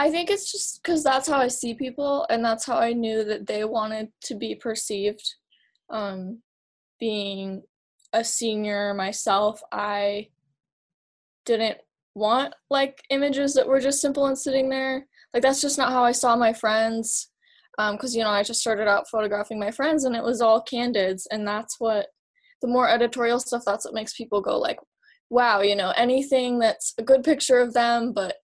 I 0.01 0.09
think 0.09 0.31
it's 0.31 0.51
just 0.51 0.81
because 0.81 1.03
that's 1.03 1.27
how 1.27 1.37
I 1.37 1.47
see 1.47 1.75
people, 1.75 2.25
and 2.31 2.43
that's 2.43 2.65
how 2.65 2.79
I 2.79 2.91
knew 2.91 3.23
that 3.23 3.45
they 3.45 3.65
wanted 3.65 4.09
to 4.23 4.33
be 4.33 4.55
perceived. 4.55 5.35
Um, 5.91 6.41
being 6.99 7.61
a 8.11 8.23
senior 8.23 8.95
myself, 8.95 9.61
I 9.71 10.29
didn't 11.45 11.77
want 12.15 12.55
like 12.71 13.03
images 13.11 13.53
that 13.53 13.67
were 13.67 13.79
just 13.79 14.01
simple 14.01 14.25
and 14.25 14.35
sitting 14.35 14.69
there. 14.69 15.05
Like 15.35 15.43
that's 15.43 15.61
just 15.61 15.77
not 15.77 15.91
how 15.91 16.03
I 16.03 16.13
saw 16.13 16.35
my 16.35 16.51
friends 16.51 17.29
because 17.77 18.15
um, 18.15 18.17
you 18.17 18.23
know 18.23 18.31
I 18.31 18.41
just 18.41 18.59
started 18.59 18.87
out 18.87 19.07
photographing 19.07 19.59
my 19.59 19.69
friends 19.69 20.05
and 20.05 20.15
it 20.15 20.23
was 20.23 20.41
all 20.41 20.63
candids 20.63 21.27
and 21.29 21.47
that's 21.47 21.79
what 21.79 22.07
the 22.63 22.67
more 22.67 22.89
editorial 22.89 23.39
stuff 23.39 23.63
that's 23.65 23.85
what 23.85 23.93
makes 23.93 24.13
people 24.13 24.41
go 24.41 24.57
like 24.57 24.77
wow 25.29 25.61
you 25.61 25.75
know 25.75 25.93
anything 25.95 26.59
that's 26.59 26.93
a 26.97 27.03
good 27.03 27.23
picture 27.23 27.59
of 27.59 27.73
them 27.73 28.11
but 28.11 28.35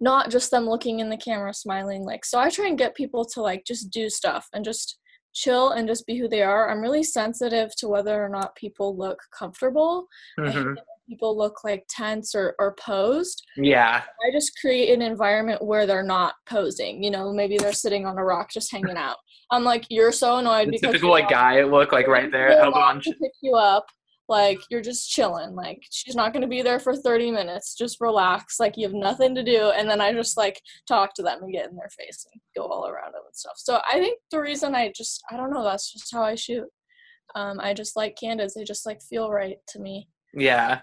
not 0.00 0.30
just 0.30 0.50
them 0.50 0.68
looking 0.68 1.00
in 1.00 1.08
the 1.08 1.16
camera 1.16 1.54
smiling 1.54 2.04
like 2.04 2.24
so 2.24 2.38
I 2.38 2.50
try 2.50 2.66
and 2.66 2.78
get 2.78 2.94
people 2.94 3.24
to 3.24 3.40
like 3.40 3.64
just 3.66 3.90
do 3.90 4.08
stuff 4.08 4.46
and 4.52 4.64
just 4.64 4.98
chill 5.34 5.70
and 5.70 5.86
just 5.86 6.06
be 6.06 6.18
who 6.18 6.28
they 6.28 6.42
are 6.42 6.70
I'm 6.70 6.80
really 6.80 7.02
sensitive 7.02 7.74
to 7.76 7.88
whether 7.88 8.22
or 8.22 8.28
not 8.28 8.56
people 8.56 8.96
look 8.96 9.18
comfortable 9.38 10.06
mm-hmm 10.38 10.74
people 11.08 11.36
look 11.36 11.64
like 11.64 11.86
tense 11.88 12.34
or, 12.34 12.54
or 12.58 12.74
posed. 12.80 13.44
Yeah. 13.56 14.02
I 14.26 14.32
just 14.32 14.58
create 14.60 14.92
an 14.92 15.02
environment 15.02 15.64
where 15.64 15.86
they're 15.86 16.02
not 16.02 16.34
posing. 16.46 17.02
You 17.02 17.10
know, 17.10 17.32
maybe 17.32 17.56
they're 17.56 17.72
sitting 17.72 18.06
on 18.06 18.18
a 18.18 18.24
rock 18.24 18.50
just 18.50 18.70
hanging 18.70 18.96
out. 18.96 19.16
I'm 19.50 19.64
like, 19.64 19.86
you're 19.90 20.12
so 20.12 20.38
annoyed 20.38 20.68
the 20.68 20.72
because 20.72 20.92
typical 20.92 21.10
like 21.10 21.28
guy 21.28 21.62
look 21.62 21.92
like 21.92 22.08
right 22.08 22.30
there, 22.32 22.50
elbow 22.50 22.78
on. 22.78 23.00
To 23.00 23.12
pick 23.12 23.32
you 23.42 23.54
up, 23.54 23.86
like 24.28 24.58
you're 24.70 24.82
just 24.82 25.10
chilling. 25.10 25.54
Like 25.54 25.82
she's 25.90 26.14
not 26.14 26.32
gonna 26.32 26.48
be 26.48 26.62
there 26.62 26.78
for 26.78 26.96
30 26.96 27.30
minutes. 27.30 27.74
Just 27.74 28.00
relax. 28.00 28.58
Like 28.60 28.76
you 28.76 28.86
have 28.86 28.94
nothing 28.94 29.34
to 29.34 29.42
do. 29.42 29.72
And 29.76 29.88
then 29.88 30.00
I 30.00 30.12
just 30.12 30.36
like 30.36 30.60
talk 30.88 31.14
to 31.14 31.22
them 31.22 31.42
and 31.42 31.52
get 31.52 31.68
in 31.70 31.76
their 31.76 31.90
face 31.90 32.26
and 32.32 32.40
go 32.56 32.66
all 32.66 32.86
around 32.86 33.12
them 33.12 33.22
and 33.26 33.34
stuff. 33.34 33.54
So 33.56 33.80
I 33.88 34.00
think 34.00 34.18
the 34.30 34.40
reason 34.40 34.74
I 34.74 34.92
just 34.96 35.22
I 35.30 35.36
don't 35.36 35.52
know. 35.52 35.64
That's 35.64 35.92
just 35.92 36.12
how 36.12 36.22
I 36.22 36.34
shoot. 36.34 36.68
Um, 37.34 37.60
I 37.60 37.74
just 37.74 37.96
like 37.96 38.16
candids. 38.16 38.54
They 38.54 38.64
just 38.64 38.86
like 38.86 39.00
feel 39.02 39.30
right 39.30 39.58
to 39.68 39.80
me. 39.80 40.08
Yeah 40.34 40.80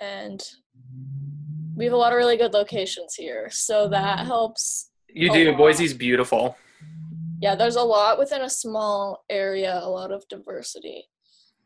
and 0.00 0.42
we 1.76 1.84
have 1.84 1.94
a 1.94 1.96
lot 1.96 2.12
of 2.12 2.16
really 2.16 2.36
good 2.36 2.52
locations 2.52 3.14
here, 3.14 3.48
so 3.50 3.88
that 3.88 4.26
helps. 4.26 4.90
You 5.08 5.32
do. 5.32 5.50
Lot. 5.50 5.58
Boise's 5.58 5.94
beautiful. 5.94 6.56
Yeah, 7.40 7.54
there's 7.54 7.76
a 7.76 7.82
lot 7.82 8.18
within 8.18 8.42
a 8.42 8.50
small 8.50 9.24
area, 9.30 9.80
a 9.82 9.88
lot 9.88 10.12
of 10.12 10.26
diversity. 10.28 11.04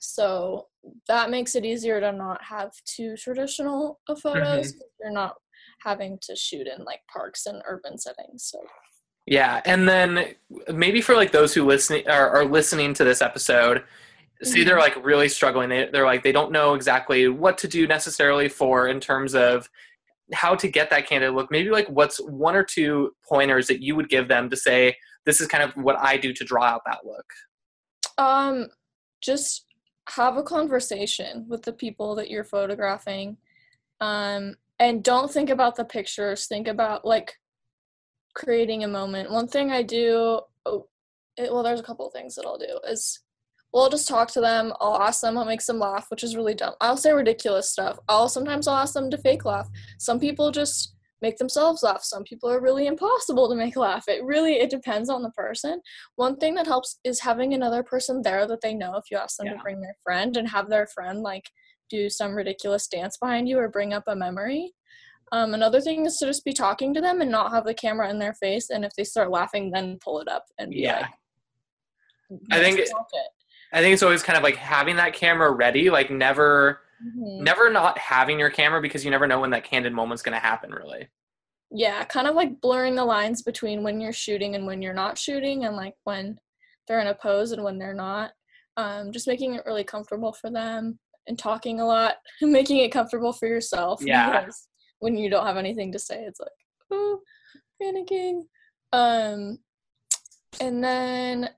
So 0.07 0.67
that 1.09 1.31
makes 1.31 1.55
it 1.55 1.65
easier 1.65 2.01
to 2.01 2.13
not 2.13 2.43
have 2.43 2.73
too 2.85 3.17
traditional 3.17 4.01
of 4.09 4.21
photos. 4.21 4.73
Mm-hmm. 4.73 4.81
You're 5.01 5.13
not 5.13 5.37
having 5.83 6.19
to 6.23 6.37
shoot 6.37 6.67
in 6.67 6.85
like 6.85 7.01
parks 7.13 7.47
and 7.47 7.63
urban 7.67 7.99
settings. 7.99 8.45
So 8.45 8.61
yeah, 9.27 9.63
and 9.65 9.89
then 9.89 10.35
maybe 10.73 11.01
for 11.01 11.15
like 11.15 11.33
those 11.33 11.55
who 11.55 11.65
listen 11.65 12.03
are, 12.07 12.31
are 12.31 12.45
listening 12.45 12.93
to 12.95 13.05
this 13.05 13.23
episode, 13.23 13.85
see 14.43 14.65
they're 14.65 14.75
mm-hmm. 14.75 14.97
like 14.97 15.05
really 15.05 15.29
struggling 15.29 15.69
they, 15.69 15.89
they're 15.93 16.05
like 16.05 16.23
they 16.23 16.33
don't 16.33 16.53
know 16.53 16.75
exactly 16.75 17.29
what 17.29 17.57
to 17.59 17.69
do 17.69 17.87
necessarily 17.87 18.49
for 18.49 18.89
in 18.89 19.01
terms 19.01 19.35
of 19.35 19.69
how 20.33 20.55
to 20.55 20.69
get 20.69 20.91
that 20.91 21.07
candid 21.07 21.33
look 21.33 21.51
maybe 21.51 21.71
like 21.71 21.87
what's 21.89 22.19
one 22.19 22.57
or 22.57 22.65
two 22.65 23.11
pointers 23.29 23.67
that 23.67 23.83
you 23.83 23.95
would 23.95 24.09
give 24.09 24.29
them 24.29 24.51
to 24.51 24.57
say 24.57 24.97
this 25.25 25.41
is 25.41 25.47
kind 25.47 25.63
of 25.63 25.73
what 25.83 25.97
i 25.99 26.17
do 26.17 26.33
to 26.33 26.45
draw 26.45 26.65
out 26.65 26.83
that 26.87 27.01
look 27.05 27.25
um 28.19 28.69
just 29.23 29.67
have 30.09 30.37
a 30.37 30.43
conversation 30.43 31.47
with 31.49 31.63
the 31.63 31.73
people 31.73 32.15
that 32.15 32.31
you're 32.31 32.45
photographing 32.45 33.37
um 34.01 34.55
and 34.79 35.03
don't 35.03 35.31
think 35.31 35.51
about 35.51 35.77
the 35.77 35.85
pictures 35.85 36.47
think 36.47 36.69
about 36.69 37.05
like 37.05 37.35
creating 38.35 38.85
a 38.85 38.89
moment 38.89 39.31
one 39.31 39.49
thing 39.49 39.71
i 39.71 39.83
do 39.83 40.41
oh, 40.67 40.87
it, 41.37 41.53
well 41.53 41.63
there's 41.63 41.81
a 41.81 41.85
couple 41.85 42.09
things 42.11 42.35
that 42.35 42.45
i'll 42.45 42.59
do 42.59 42.79
is 42.89 43.21
well, 43.75 43.83
I'll 43.83 43.91
just 43.91 44.07
talk 44.07 44.31
to 44.31 44.41
them. 44.41 44.73
I'll 44.81 45.03
ask 45.03 45.21
them 45.21 45.35
what 45.35 45.49
makes 45.49 45.67
them 45.67 45.81
laugh, 45.81 46.07
which 46.09 46.23
is 46.23 46.37
really 46.37 46.55
dumb. 46.55 46.75
I'll 46.81 46.97
say 46.97 47.11
ridiculous 47.11 47.69
stuff. 47.69 47.99
I'll 48.09 48.29
sometimes 48.29 48.69
I'll 48.69 48.77
ask 48.77 48.95
them 48.95 49.11
to 49.11 49.19
fake 49.19 49.45
laugh. 49.45 49.69
Some 49.99 50.21
people 50.21 50.53
just 50.53 50.94
make 51.25 51.39
themselves 51.39 51.83
laugh. 51.83 52.05
Some 52.05 52.23
people 52.23 52.51
are 52.51 52.61
really 52.61 52.87
impossible 52.87 53.49
to 53.49 53.55
make 53.55 53.77
laugh. 53.77 54.05
It 54.09 54.23
really 54.25 54.55
it 54.65 54.69
depends 54.69 55.09
on 55.09 55.23
the 55.23 55.31
person. 55.31 55.81
One 56.17 56.37
thing 56.37 56.55
that 56.55 56.67
helps 56.67 56.99
is 57.03 57.21
having 57.21 57.55
another 57.55 57.83
person 57.83 58.21
there 58.23 58.47
that 58.47 58.61
they 58.61 58.75
know 58.75 58.97
if 58.97 59.05
you 59.11 59.17
ask 59.17 59.39
them 59.39 59.47
yeah. 59.47 59.55
to 59.55 59.63
bring 59.63 59.81
their 59.81 59.97
friend 60.03 60.37
and 60.37 60.49
have 60.49 60.69
their 60.69 60.87
friend 60.87 61.23
like 61.23 61.47
do 61.89 62.11
some 62.11 62.35
ridiculous 62.35 62.87
dance 62.87 63.17
behind 63.17 63.49
you 63.49 63.59
or 63.59 63.69
bring 63.69 63.95
up 63.95 64.05
a 64.07 64.15
memory. 64.15 64.73
Um, 65.33 65.55
another 65.55 65.81
thing 65.81 66.05
is 66.05 66.19
to 66.19 66.27
just 66.27 66.45
be 66.45 66.53
talking 66.53 66.93
to 66.95 67.01
them 67.01 67.23
and 67.23 67.31
not 67.31 67.51
have 67.53 67.65
the 67.65 67.75
camera 67.75 68.11
in 68.11 68.19
their 68.19 68.35
face. 68.35 68.69
And 68.69 68.85
if 68.85 68.93
they 68.95 69.05
start 69.05 69.31
laughing, 69.31 69.71
then 69.71 69.99
pull 70.05 70.21
it 70.21 70.29
up 70.29 70.45
and 70.59 70.71
be 70.71 70.81
yeah. 70.81 71.09
like, 72.31 72.41
I 72.53 72.61
think 72.61 72.79
it, 72.79 72.91
I 73.73 73.81
think 73.81 73.95
it's 73.95 74.03
always 74.03 74.23
kind 74.23 74.37
of 74.37 74.43
like 74.43 74.57
having 74.57 74.97
that 74.97 75.15
camera 75.15 75.51
ready, 75.51 75.91
like 75.91 76.11
never, 76.11 76.81
mm-hmm. 77.05 77.45
never 77.45 77.71
not 77.71 77.99
having 77.99 78.39
your 78.39 78.51
camera 78.51 78.81
because 78.81 79.05
you 79.05 79.11
never 79.11 79.27
know 79.27 79.41
when 79.41 79.51
that 79.51 79.65
candid 79.65 79.93
moment's 79.93 80.23
going 80.23 80.35
to 80.35 80.39
happen, 80.39 80.71
really. 80.71 81.09
Yeah, 81.71 82.05
kind 82.05 82.27
of 82.27 82.35
like 82.35 82.61
blurring 82.61 82.95
the 82.95 83.05
lines 83.05 83.43
between 83.43 83.83
when 83.83 84.01
you're 84.01 84.13
shooting 84.13 84.55
and 84.55 84.67
when 84.67 84.81
you're 84.83 84.95
not 84.95 85.19
shooting, 85.19 85.65
and 85.65 85.77
like 85.77 85.95
when 86.05 86.39
they're 86.87 87.01
in 87.01 87.09
a 87.09 87.15
pose 87.15 87.53
and 87.53 87.65
when 87.65 87.79
they're 87.79 87.95
not. 87.95 88.33
Um, 88.77 89.13
just 89.13 89.29
making 89.29 89.55
it 89.55 89.63
really 89.67 89.85
comfortable 89.85 90.33
for 90.33 90.51
them 90.51 90.99
and 91.27 91.39
talking 91.39 91.81
a 91.81 91.87
lot, 91.87 92.17
making 92.43 92.79
it 92.79 92.93
comfortable 92.93 93.33
for 93.33 93.47
yourself. 93.47 94.03
Yeah. 94.05 94.41
Because 94.41 94.69
when 94.99 95.17
you 95.17 95.31
don't 95.31 95.47
have 95.47 95.57
anything 95.57 95.93
to 95.93 95.99
say, 95.99 96.23
it's 96.25 96.41
like, 96.41 96.49
oh, 96.91 97.21
panicking. 97.83 98.43
Um, 98.93 99.59
and 100.61 100.83
then 100.83 101.51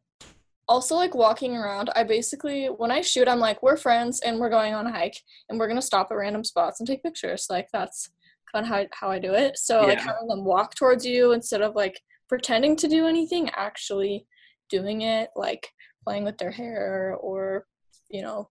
also 0.69 0.97
like 0.97 1.15
walking 1.15 1.57
around 1.57 1.91
i 1.95 2.03
basically 2.03 2.67
when 2.67 2.91
i 2.91 3.01
shoot 3.01 3.29
i'm 3.29 3.39
like 3.39 3.63
we're 3.63 3.77
friends 3.77 4.21
and 4.21 4.39
we're 4.39 4.51
going 4.51 4.75
on 4.75 4.87
a 4.87 4.91
hike 4.91 5.17
and 5.49 5.59
we're 5.59 5.69
going 5.69 5.79
to 5.79 5.87
stop 5.87 6.09
at 6.11 6.17
random 6.17 6.45
spots 6.45 6.81
and 6.81 6.87
take 6.87 7.03
pictures. 7.03 7.47
Like 7.49 7.69
that's 7.73 8.11
kind 8.53 8.65
of 8.65 8.69
how, 8.69 8.85
how 8.93 9.11
i 9.11 9.19
do 9.19 9.33
it. 9.35 9.59
So 9.59 9.83
yeah. 9.83 9.89
like 9.89 10.01
having 10.01 10.29
them 10.29 10.45
walk 10.45 10.75
towards 10.75 11.05
you 11.05 11.33
instead 11.33 11.63
of 11.63 11.75
like 11.75 12.01
pretending 12.29 12.77
to 12.77 12.89
do 12.89 13.07
anything 13.07 13.51
actually 13.51 14.27
doing 14.69 15.03
it 15.03 15.31
like 15.37 15.69
playing 16.05 16.25
with 16.25 16.39
their 16.39 16.51
hair 16.51 17.17
or 17.21 17.67
you 18.11 18.23
know 18.23 18.49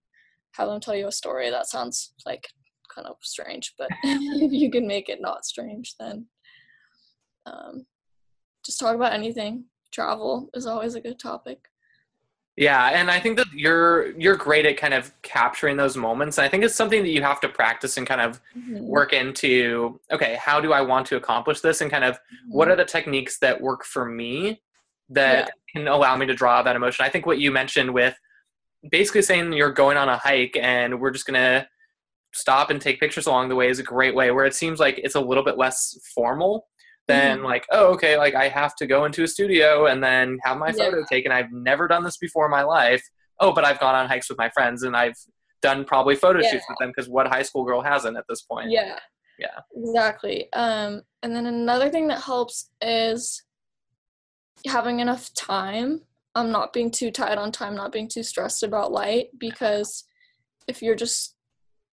have 0.53 0.69
them 0.69 0.79
tell 0.79 0.95
you 0.95 1.07
a 1.07 1.11
story. 1.11 1.49
That 1.49 1.67
sounds 1.67 2.13
like 2.25 2.47
kind 2.93 3.07
of 3.07 3.17
strange 3.21 3.73
but 3.77 3.89
if 4.03 4.53
you 4.53 4.71
can 4.71 4.87
make 4.87 5.09
it 5.09 5.19
not 5.19 5.45
strange 5.45 5.95
then 5.99 6.27
um, 7.45 7.85
just 8.65 8.79
talk 8.79 8.95
about 8.95 9.13
anything. 9.13 9.65
Travel 9.91 10.49
is 10.53 10.65
always 10.65 10.95
a 10.95 11.01
good 11.01 11.19
topic 11.19 11.59
yeah, 12.57 12.91
and 12.93 13.11
I 13.11 13.19
think 13.19 13.35
that 13.35 13.47
you're 13.53 14.11
you're 14.17 14.37
great 14.37 14.65
at 14.65 14.77
kind 14.77 14.93
of 14.93 15.11
capturing 15.23 15.75
those 15.75 15.97
moments. 15.97 16.37
And 16.37 16.45
I 16.45 16.49
think 16.49 16.63
it's 16.63 16.75
something 16.75 17.03
that 17.03 17.09
you 17.09 17.21
have 17.21 17.41
to 17.41 17.49
practice 17.49 17.97
and 17.97 18.07
kind 18.07 18.21
of 18.21 18.39
mm-hmm. 18.57 18.79
work 18.79 19.11
into. 19.11 19.99
Okay, 20.11 20.37
how 20.39 20.61
do 20.61 20.71
I 20.71 20.79
want 20.79 21.05
to 21.07 21.17
accomplish 21.17 21.59
this? 21.59 21.81
And 21.81 21.91
kind 21.91 22.05
of 22.05 22.15
mm-hmm. 22.15 22.53
what 22.55 22.69
are 22.69 22.77
the 22.77 22.85
techniques 22.85 23.39
that 23.39 23.59
work 23.59 23.83
for 23.83 24.05
me 24.05 24.61
that 25.09 25.51
yeah. 25.75 25.81
can 25.81 25.87
allow 25.89 26.15
me 26.15 26.25
to 26.27 26.33
draw 26.33 26.61
that 26.63 26.77
emotion? 26.77 27.05
I 27.05 27.09
think 27.09 27.25
what 27.25 27.39
you 27.39 27.51
mentioned 27.51 27.93
with 27.93 28.15
basically 28.89 29.21
saying 29.21 29.51
you're 29.51 29.73
going 29.73 29.97
on 29.97 30.07
a 30.07 30.17
hike 30.17 30.57
and 30.61 31.01
we're 31.01 31.11
just 31.11 31.25
gonna 31.25 31.67
stop 32.33 32.69
and 32.69 32.79
take 32.79 33.01
pictures 33.01 33.27
along 33.27 33.49
the 33.49 33.55
way 33.55 33.67
is 33.67 33.79
a 33.79 33.83
great 33.83 34.15
way. 34.15 34.31
Where 34.31 34.45
it 34.45 34.55
seems 34.55 34.79
like 34.79 34.97
it's 35.03 35.15
a 35.15 35.21
little 35.21 35.43
bit 35.43 35.57
less 35.57 35.99
formal 36.15 36.67
than 37.07 37.37
mm-hmm. 37.37 37.45
like, 37.45 37.65
oh, 37.71 37.93
okay, 37.93 38.17
like 38.17 38.35
I 38.35 38.47
have 38.47 38.75
to 38.77 38.87
go 38.87 39.05
into 39.05 39.23
a 39.23 39.27
studio 39.27 39.85
and 39.85 40.03
then 40.03 40.37
have 40.43 40.57
my 40.57 40.71
photo 40.71 40.99
yeah. 40.99 41.05
taken. 41.09 41.31
I've 41.31 41.51
never 41.51 41.87
done 41.87 42.03
this 42.03 42.17
before 42.17 42.45
in 42.45 42.51
my 42.51 42.63
life. 42.63 43.03
Oh, 43.39 43.53
but 43.53 43.65
I've 43.65 43.79
gone 43.79 43.95
on 43.95 44.07
hikes 44.07 44.29
with 44.29 44.37
my 44.37 44.49
friends 44.49 44.83
and 44.83 44.95
I've 44.95 45.17
done 45.61 45.85
probably 45.85 46.15
photo 46.15 46.39
yeah. 46.41 46.51
shoots 46.51 46.65
with 46.69 46.77
them 46.79 46.89
because 46.89 47.09
what 47.09 47.27
high 47.27 47.43
school 47.43 47.63
girl 47.63 47.81
hasn't 47.81 48.17
at 48.17 48.25
this 48.29 48.41
point? 48.41 48.71
Yeah. 48.71 48.97
Yeah. 49.37 49.59
Exactly. 49.75 50.51
Um, 50.53 51.01
and 51.21 51.35
then 51.35 51.45
another 51.45 51.89
thing 51.89 52.07
that 52.07 52.21
helps 52.21 52.69
is 52.81 53.43
having 54.65 54.99
enough 54.99 55.33
time. 55.33 56.01
I'm 56.33 56.47
um, 56.47 56.51
not 56.51 56.73
being 56.73 56.91
too 56.91 57.11
tight 57.11 57.37
on 57.37 57.51
time, 57.51 57.75
not 57.75 57.91
being 57.91 58.09
too 58.09 58.23
stressed 58.23 58.63
about 58.63 58.91
light 58.91 59.27
because 59.37 60.05
if 60.67 60.81
you're 60.81 60.95
just 60.95 61.35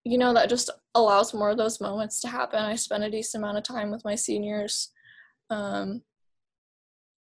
you 0.05 0.17
know 0.17 0.33
that 0.33 0.49
just 0.49 0.69
allows 0.95 1.33
more 1.33 1.51
of 1.51 1.57
those 1.57 1.81
moments 1.81 2.19
to 2.21 2.27
happen. 2.27 2.59
I 2.59 2.75
spent 2.75 3.03
a 3.03 3.09
decent 3.09 3.43
amount 3.43 3.57
of 3.57 3.63
time 3.63 3.91
with 3.91 4.03
my 4.03 4.15
seniors. 4.15 4.91
Um, 5.53 6.01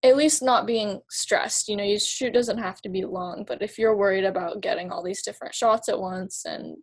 at 0.05 0.16
least 0.16 0.42
not 0.42 0.66
being 0.66 1.01
stressed. 1.09 1.68
You 1.68 1.77
know, 1.77 1.85
your 1.85 2.01
shoot 2.01 2.33
doesn't 2.33 2.59
have 2.59 2.81
to 2.83 2.88
be 2.88 3.05
long, 3.05 3.45
but 3.47 3.62
if 3.62 3.79
you're 3.79 3.97
worried 3.97 4.25
about 4.25 4.61
getting 4.61 4.90
all 4.90 5.03
these 5.03 5.23
different 5.23 5.55
shots 5.55 5.88
at 5.88 6.01
once 6.01 6.45
and 6.45 6.77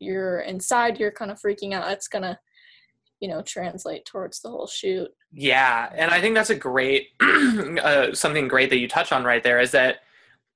you're 0.00 0.40
inside, 0.40 0.98
you're 0.98 1.12
kind 1.12 1.30
of 1.30 1.40
freaking 1.40 1.72
out, 1.74 1.90
it's 1.92 2.08
gonna, 2.08 2.38
you 3.20 3.28
know, 3.28 3.40
translate 3.42 4.04
towards 4.04 4.40
the 4.40 4.48
whole 4.48 4.66
shoot. 4.66 5.08
Yeah, 5.32 5.90
and 5.94 6.10
I 6.10 6.20
think 6.20 6.34
that's 6.34 6.50
a 6.50 6.56
great, 6.56 7.08
uh, 7.20 8.12
something 8.12 8.48
great 8.48 8.70
that 8.70 8.78
you 8.78 8.88
touch 8.88 9.12
on 9.12 9.24
right 9.24 9.42
there 9.42 9.60
is 9.60 9.70
that 9.70 9.98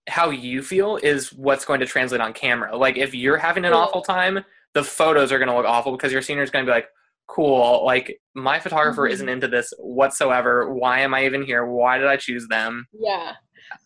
how 0.08 0.30
you 0.30 0.62
feel 0.62 0.96
is 0.96 1.32
what's 1.32 1.64
going 1.64 1.80
to 1.80 1.86
translate 1.86 2.20
on 2.20 2.32
camera. 2.32 2.76
Like 2.76 2.96
if 2.96 3.14
you're 3.14 3.36
having 3.36 3.64
an 3.64 3.72
awful 3.72 4.02
time, 4.02 4.44
the 4.72 4.82
photos 4.82 5.30
are 5.30 5.38
going 5.38 5.48
to 5.48 5.56
look 5.56 5.66
awful 5.66 5.92
because 5.92 6.12
your 6.12 6.22
senior 6.22 6.42
is 6.42 6.50
going 6.50 6.64
to 6.64 6.70
be 6.70 6.74
like, 6.74 6.88
cool 7.30 7.84
like 7.84 8.18
my 8.34 8.58
photographer 8.58 9.02
mm-hmm. 9.02 9.12
isn't 9.14 9.28
into 9.28 9.48
this 9.48 9.72
whatsoever 9.78 10.72
why 10.72 11.00
am 11.00 11.14
i 11.14 11.24
even 11.24 11.42
here 11.42 11.66
why 11.66 11.98
did 11.98 12.06
i 12.06 12.16
choose 12.16 12.46
them? 12.48 12.86
Yeah 12.92 13.34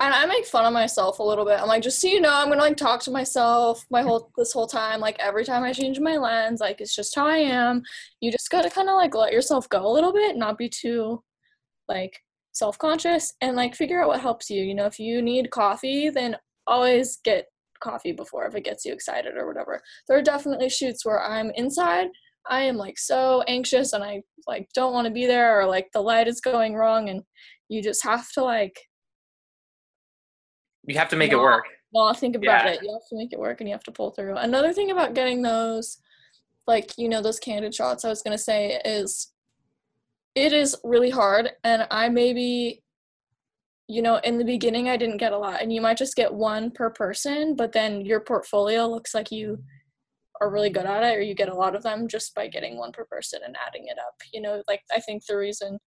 and 0.00 0.14
i 0.14 0.24
make 0.26 0.46
fun 0.46 0.64
of 0.64 0.72
myself 0.72 1.18
a 1.18 1.22
little 1.22 1.44
bit 1.44 1.60
i'm 1.60 1.68
like 1.68 1.82
just 1.82 2.00
so 2.00 2.08
you 2.08 2.20
know 2.20 2.32
i'm 2.32 2.48
gonna 2.48 2.60
like 2.60 2.76
talk 2.76 3.02
to 3.02 3.10
myself 3.10 3.84
my 3.90 4.02
whole 4.02 4.30
this 4.36 4.52
whole 4.52 4.66
time 4.66 5.00
like 5.00 5.16
every 5.18 5.44
time 5.44 5.62
i 5.62 5.72
change 5.72 6.00
my 6.00 6.16
lens 6.16 6.60
like 6.60 6.80
it's 6.80 6.94
just 6.94 7.14
how 7.14 7.26
i 7.26 7.36
am. 7.36 7.82
You 8.20 8.32
just 8.32 8.50
gotta 8.50 8.70
kind 8.70 8.88
of 8.88 8.94
like 8.94 9.14
let 9.14 9.32
yourself 9.32 9.68
go 9.68 9.86
a 9.86 9.92
little 9.92 10.12
bit 10.12 10.36
not 10.36 10.58
be 10.58 10.68
too 10.68 11.22
like 11.88 12.18
self-conscious 12.52 13.34
and 13.40 13.56
like 13.56 13.74
figure 13.74 14.00
out 14.00 14.08
what 14.08 14.20
helps 14.20 14.48
you 14.48 14.62
you 14.62 14.74
know 14.74 14.86
if 14.86 14.98
you 14.98 15.20
need 15.20 15.50
coffee 15.50 16.08
then 16.08 16.36
always 16.66 17.18
get 17.24 17.46
coffee 17.80 18.12
before 18.12 18.46
if 18.46 18.54
it 18.54 18.64
gets 18.64 18.86
you 18.86 18.92
excited 18.94 19.36
or 19.36 19.46
whatever. 19.46 19.82
There 20.08 20.16
are 20.16 20.22
definitely 20.22 20.70
shoots 20.70 21.04
where 21.04 21.22
i'm 21.22 21.50
inside 21.56 22.06
I 22.48 22.62
am 22.62 22.76
like 22.76 22.98
so 22.98 23.42
anxious 23.48 23.92
and 23.92 24.04
I 24.04 24.22
like 24.46 24.68
don't 24.74 24.92
want 24.92 25.06
to 25.06 25.12
be 25.12 25.26
there 25.26 25.60
or 25.60 25.66
like 25.66 25.88
the 25.92 26.00
light 26.00 26.28
is 26.28 26.40
going 26.40 26.74
wrong 26.74 27.08
and 27.08 27.22
you 27.68 27.82
just 27.82 28.04
have 28.04 28.30
to 28.32 28.42
like 28.42 28.78
you 30.86 30.98
have 30.98 31.08
to 31.08 31.16
make 31.16 31.32
not, 31.32 31.38
it 31.38 31.42
work. 31.42 31.64
Not 31.94 32.18
think 32.18 32.36
about 32.36 32.66
yeah. 32.66 32.72
it. 32.72 32.80
You 32.82 32.92
have 32.92 33.08
to 33.08 33.16
make 33.16 33.32
it 33.32 33.38
work 33.38 33.60
and 33.60 33.68
you 33.68 33.74
have 33.74 33.84
to 33.84 33.92
pull 33.92 34.10
through. 34.10 34.36
Another 34.36 34.72
thing 34.72 34.90
about 34.90 35.14
getting 35.14 35.42
those 35.42 35.98
like 36.66 36.92
you 36.96 37.08
know 37.08 37.22
those 37.22 37.38
candid 37.38 37.74
shots 37.74 38.04
I 38.04 38.08
was 38.08 38.22
going 38.22 38.36
to 38.36 38.42
say 38.42 38.80
is 38.84 39.32
it 40.34 40.52
is 40.52 40.76
really 40.82 41.10
hard 41.10 41.50
and 41.62 41.86
I 41.90 42.08
maybe 42.08 42.82
you 43.86 44.02
know 44.02 44.16
in 44.24 44.38
the 44.38 44.44
beginning 44.44 44.88
I 44.88 44.96
didn't 44.96 45.18
get 45.18 45.32
a 45.32 45.38
lot 45.38 45.60
and 45.60 45.72
you 45.72 45.80
might 45.80 45.98
just 45.98 46.16
get 46.16 46.32
one 46.32 46.70
per 46.70 46.90
person 46.90 47.54
but 47.54 47.72
then 47.72 48.04
your 48.04 48.20
portfolio 48.20 48.86
looks 48.86 49.14
like 49.14 49.30
you 49.30 49.62
are 50.44 50.50
really 50.50 50.70
good 50.70 50.86
at 50.86 51.02
it 51.02 51.16
or 51.16 51.22
you 51.22 51.34
get 51.34 51.48
a 51.48 51.54
lot 51.54 51.74
of 51.74 51.82
them 51.82 52.06
just 52.06 52.34
by 52.34 52.46
getting 52.46 52.76
one 52.76 52.92
per 52.92 53.04
person 53.04 53.40
and 53.44 53.56
adding 53.66 53.86
it 53.86 53.98
up 53.98 54.14
you 54.32 54.40
know 54.40 54.62
like 54.68 54.82
i 54.94 55.00
think 55.00 55.24
the 55.26 55.36
reason 55.36 55.78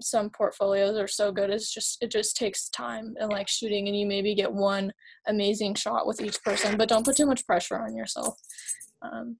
some 0.00 0.30
portfolios 0.30 0.96
are 0.96 1.08
so 1.08 1.32
good 1.32 1.50
is 1.50 1.70
just 1.70 2.02
it 2.02 2.10
just 2.10 2.36
takes 2.36 2.68
time 2.68 3.14
and 3.18 3.32
like 3.32 3.48
shooting 3.48 3.88
and 3.88 3.98
you 3.98 4.06
maybe 4.06 4.34
get 4.34 4.52
one 4.52 4.92
amazing 5.26 5.74
shot 5.74 6.06
with 6.06 6.20
each 6.20 6.42
person 6.42 6.76
but 6.76 6.88
don't 6.88 7.04
put 7.04 7.16
too 7.16 7.26
much 7.26 7.46
pressure 7.46 7.78
on 7.78 7.96
yourself. 7.96 8.36
Um, 9.02 9.36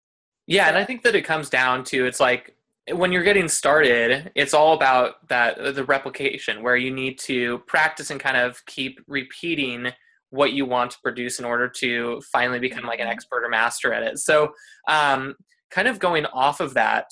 yeah 0.46 0.68
and 0.68 0.78
i 0.78 0.84
think 0.84 1.02
that 1.02 1.14
it 1.14 1.22
comes 1.22 1.50
down 1.50 1.84
to 1.84 2.06
it's 2.06 2.20
like 2.20 2.56
when 2.92 3.12
you're 3.12 3.24
getting 3.24 3.48
started 3.48 4.30
it's 4.34 4.54
all 4.54 4.74
about 4.74 5.26
that 5.28 5.74
the 5.74 5.84
replication 5.84 6.62
where 6.62 6.76
you 6.76 6.90
need 6.90 7.18
to 7.18 7.58
practice 7.66 8.10
and 8.10 8.20
kind 8.20 8.36
of 8.36 8.64
keep 8.66 9.00
repeating 9.08 9.92
what 10.30 10.52
you 10.52 10.66
want 10.66 10.90
to 10.90 10.98
produce 11.02 11.38
in 11.38 11.44
order 11.44 11.68
to 11.68 12.20
finally 12.32 12.58
become 12.58 12.84
like 12.84 12.98
an 12.98 13.06
mm-hmm. 13.06 13.12
expert 13.12 13.44
or 13.44 13.48
master 13.48 13.92
at 13.92 14.02
it. 14.02 14.18
So, 14.18 14.52
um, 14.88 15.34
kind 15.70 15.88
of 15.88 15.98
going 15.98 16.26
off 16.26 16.60
of 16.60 16.74
that, 16.74 17.06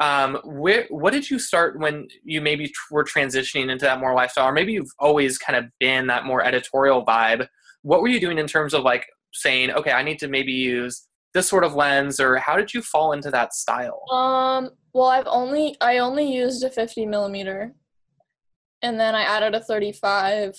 um, 0.00 0.38
where, 0.44 0.86
what 0.90 1.12
did 1.12 1.28
you 1.28 1.38
start 1.38 1.78
when 1.78 2.06
you 2.24 2.40
maybe 2.40 2.72
were 2.90 3.04
transitioning 3.04 3.70
into 3.70 3.84
that 3.84 4.00
more 4.00 4.14
lifestyle, 4.14 4.48
or 4.48 4.52
maybe 4.52 4.72
you've 4.72 4.92
always 4.98 5.38
kind 5.38 5.56
of 5.56 5.66
been 5.80 6.06
that 6.06 6.24
more 6.24 6.44
editorial 6.44 7.04
vibe? 7.04 7.46
What 7.82 8.02
were 8.02 8.08
you 8.08 8.20
doing 8.20 8.38
in 8.38 8.46
terms 8.46 8.74
of 8.74 8.82
like 8.82 9.06
saying, 9.32 9.70
okay, 9.72 9.92
I 9.92 10.02
need 10.02 10.18
to 10.20 10.28
maybe 10.28 10.52
use 10.52 11.06
this 11.34 11.48
sort 11.48 11.64
of 11.64 11.74
lens, 11.74 12.20
or 12.20 12.36
how 12.36 12.56
did 12.56 12.72
you 12.72 12.82
fall 12.82 13.12
into 13.12 13.30
that 13.30 13.52
style? 13.52 14.02
Um, 14.10 14.70
well, 14.92 15.08
I've 15.08 15.26
only 15.26 15.76
I 15.80 15.98
only 15.98 16.32
used 16.32 16.64
a 16.64 16.70
50 16.70 17.06
millimeter, 17.06 17.74
and 18.82 18.98
then 18.98 19.14
I 19.14 19.22
added 19.22 19.54
a 19.54 19.60
35 19.60 20.54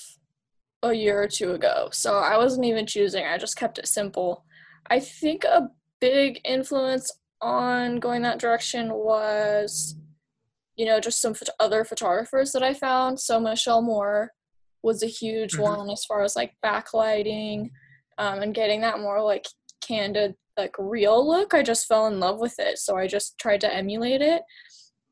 a 0.83 0.93
year 0.93 1.21
or 1.21 1.27
two 1.27 1.53
ago. 1.53 1.89
So 1.91 2.17
I 2.17 2.37
wasn't 2.37 2.65
even 2.65 2.85
choosing, 2.85 3.25
I 3.25 3.37
just 3.37 3.57
kept 3.57 3.79
it 3.79 3.87
simple. 3.87 4.45
I 4.89 4.99
think 4.99 5.43
a 5.43 5.69
big 5.99 6.41
influence 6.45 7.11
on 7.41 7.97
going 7.97 8.21
that 8.23 8.39
direction 8.39 8.93
was, 8.93 9.95
you 10.75 10.85
know, 10.85 10.99
just 10.99 11.21
some 11.21 11.35
other 11.59 11.83
photographers 11.83 12.51
that 12.51 12.63
I 12.63 12.73
found. 12.73 13.19
So 13.19 13.39
Michelle 13.39 13.81
Moore 13.81 14.31
was 14.81 15.03
a 15.03 15.07
huge 15.07 15.53
mm-hmm. 15.53 15.63
one 15.63 15.89
as 15.89 16.05
far 16.05 16.23
as 16.23 16.35
like 16.35 16.53
backlighting 16.63 17.69
um, 18.17 18.41
and 18.41 18.55
getting 18.55 18.81
that 18.81 18.99
more 18.99 19.21
like 19.21 19.45
candid, 19.81 20.35
like 20.57 20.75
real 20.77 21.27
look. 21.27 21.53
I 21.53 21.63
just 21.63 21.87
fell 21.87 22.07
in 22.07 22.19
love 22.19 22.39
with 22.39 22.55
it. 22.59 22.77
So 22.77 22.97
I 22.97 23.07
just 23.07 23.37
tried 23.37 23.61
to 23.61 23.73
emulate 23.73 24.21
it. 24.21 24.41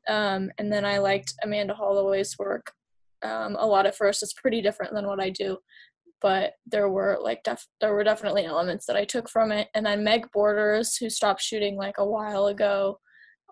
Um, 0.08 0.50
and 0.58 0.72
then 0.72 0.86
I 0.86 0.98
liked 0.98 1.34
Amanda 1.42 1.74
Holloway's 1.74 2.38
work 2.38 2.72
um, 3.22 3.56
a 3.58 3.66
lot 3.66 3.86
at 3.86 3.96
first. 3.96 4.22
It's 4.22 4.34
pretty 4.34 4.60
different 4.60 4.94
than 4.94 5.06
what 5.06 5.20
I 5.20 5.30
do, 5.30 5.58
but 6.20 6.52
there 6.66 6.88
were 6.88 7.18
like 7.22 7.42
def- 7.42 7.68
there 7.80 7.94
were 7.94 8.04
definitely 8.04 8.44
elements 8.44 8.86
that 8.86 8.96
I 8.96 9.04
took 9.04 9.28
from 9.28 9.52
it. 9.52 9.68
And 9.74 9.86
then 9.86 10.04
Meg 10.04 10.26
Borders, 10.32 10.96
who 10.96 11.10
stopped 11.10 11.40
shooting 11.40 11.76
like 11.76 11.98
a 11.98 12.06
while 12.06 12.46
ago, 12.46 12.98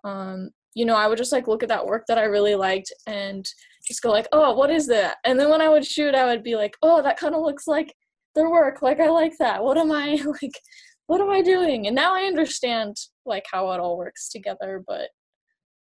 um, 0.04 0.50
you 0.74 0.84
know, 0.84 0.94
I 0.96 1.06
would 1.08 1.18
just 1.18 1.32
like 1.32 1.48
look 1.48 1.62
at 1.62 1.68
that 1.70 1.86
work 1.86 2.04
that 2.06 2.18
I 2.18 2.24
really 2.24 2.54
liked 2.54 2.92
and 3.06 3.46
just 3.86 4.02
go 4.02 4.10
like, 4.10 4.28
oh, 4.32 4.54
what 4.54 4.70
is 4.70 4.86
that? 4.88 5.16
And 5.24 5.40
then 5.40 5.48
when 5.48 5.62
I 5.62 5.68
would 5.68 5.86
shoot, 5.86 6.14
I 6.14 6.26
would 6.26 6.42
be 6.42 6.54
like, 6.56 6.76
oh, 6.82 7.02
that 7.02 7.18
kind 7.18 7.34
of 7.34 7.42
looks 7.42 7.66
like 7.66 7.94
their 8.34 8.50
work. 8.50 8.82
Like 8.82 9.00
I 9.00 9.08
like 9.08 9.36
that. 9.38 9.64
What 9.64 9.78
am 9.78 9.90
I 9.90 10.20
like? 10.42 10.60
What 11.06 11.20
am 11.20 11.30
I 11.30 11.40
doing? 11.40 11.86
And 11.86 11.96
now 11.96 12.14
I 12.14 12.24
understand 12.24 12.96
like 13.24 13.44
how 13.50 13.70
it 13.72 13.80
all 13.80 13.96
works 13.96 14.28
together. 14.28 14.82
But 14.86 15.08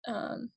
um, 0.07 0.51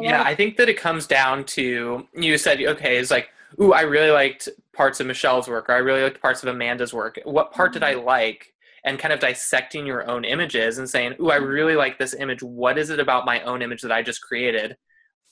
yeah, 0.00 0.22
I 0.22 0.34
think 0.34 0.56
that 0.56 0.68
it 0.68 0.78
comes 0.78 1.06
down 1.06 1.44
to 1.44 2.06
you 2.14 2.38
said 2.38 2.60
okay, 2.60 2.96
it's 2.98 3.10
like, 3.10 3.28
ooh, 3.60 3.72
I 3.72 3.82
really 3.82 4.10
liked 4.10 4.48
parts 4.74 5.00
of 5.00 5.06
Michelle's 5.06 5.48
work, 5.48 5.68
or 5.68 5.74
I 5.74 5.78
really 5.78 6.02
liked 6.02 6.20
parts 6.20 6.42
of 6.42 6.48
Amanda's 6.48 6.94
work. 6.94 7.18
What 7.24 7.52
part 7.52 7.72
did 7.72 7.82
I 7.82 7.94
mm-hmm. 7.94 8.06
like? 8.06 8.48
And 8.84 8.98
kind 8.98 9.14
of 9.14 9.20
dissecting 9.20 9.86
your 9.86 10.10
own 10.10 10.24
images 10.24 10.78
and 10.78 10.90
saying, 10.90 11.14
ooh, 11.20 11.30
I 11.30 11.36
mm-hmm. 11.36 11.46
really 11.46 11.76
like 11.76 11.98
this 11.98 12.14
image. 12.14 12.42
What 12.42 12.78
is 12.78 12.90
it 12.90 12.98
about 12.98 13.24
my 13.24 13.40
own 13.42 13.62
image 13.62 13.80
that 13.82 13.92
I 13.92 14.02
just 14.02 14.22
created 14.22 14.76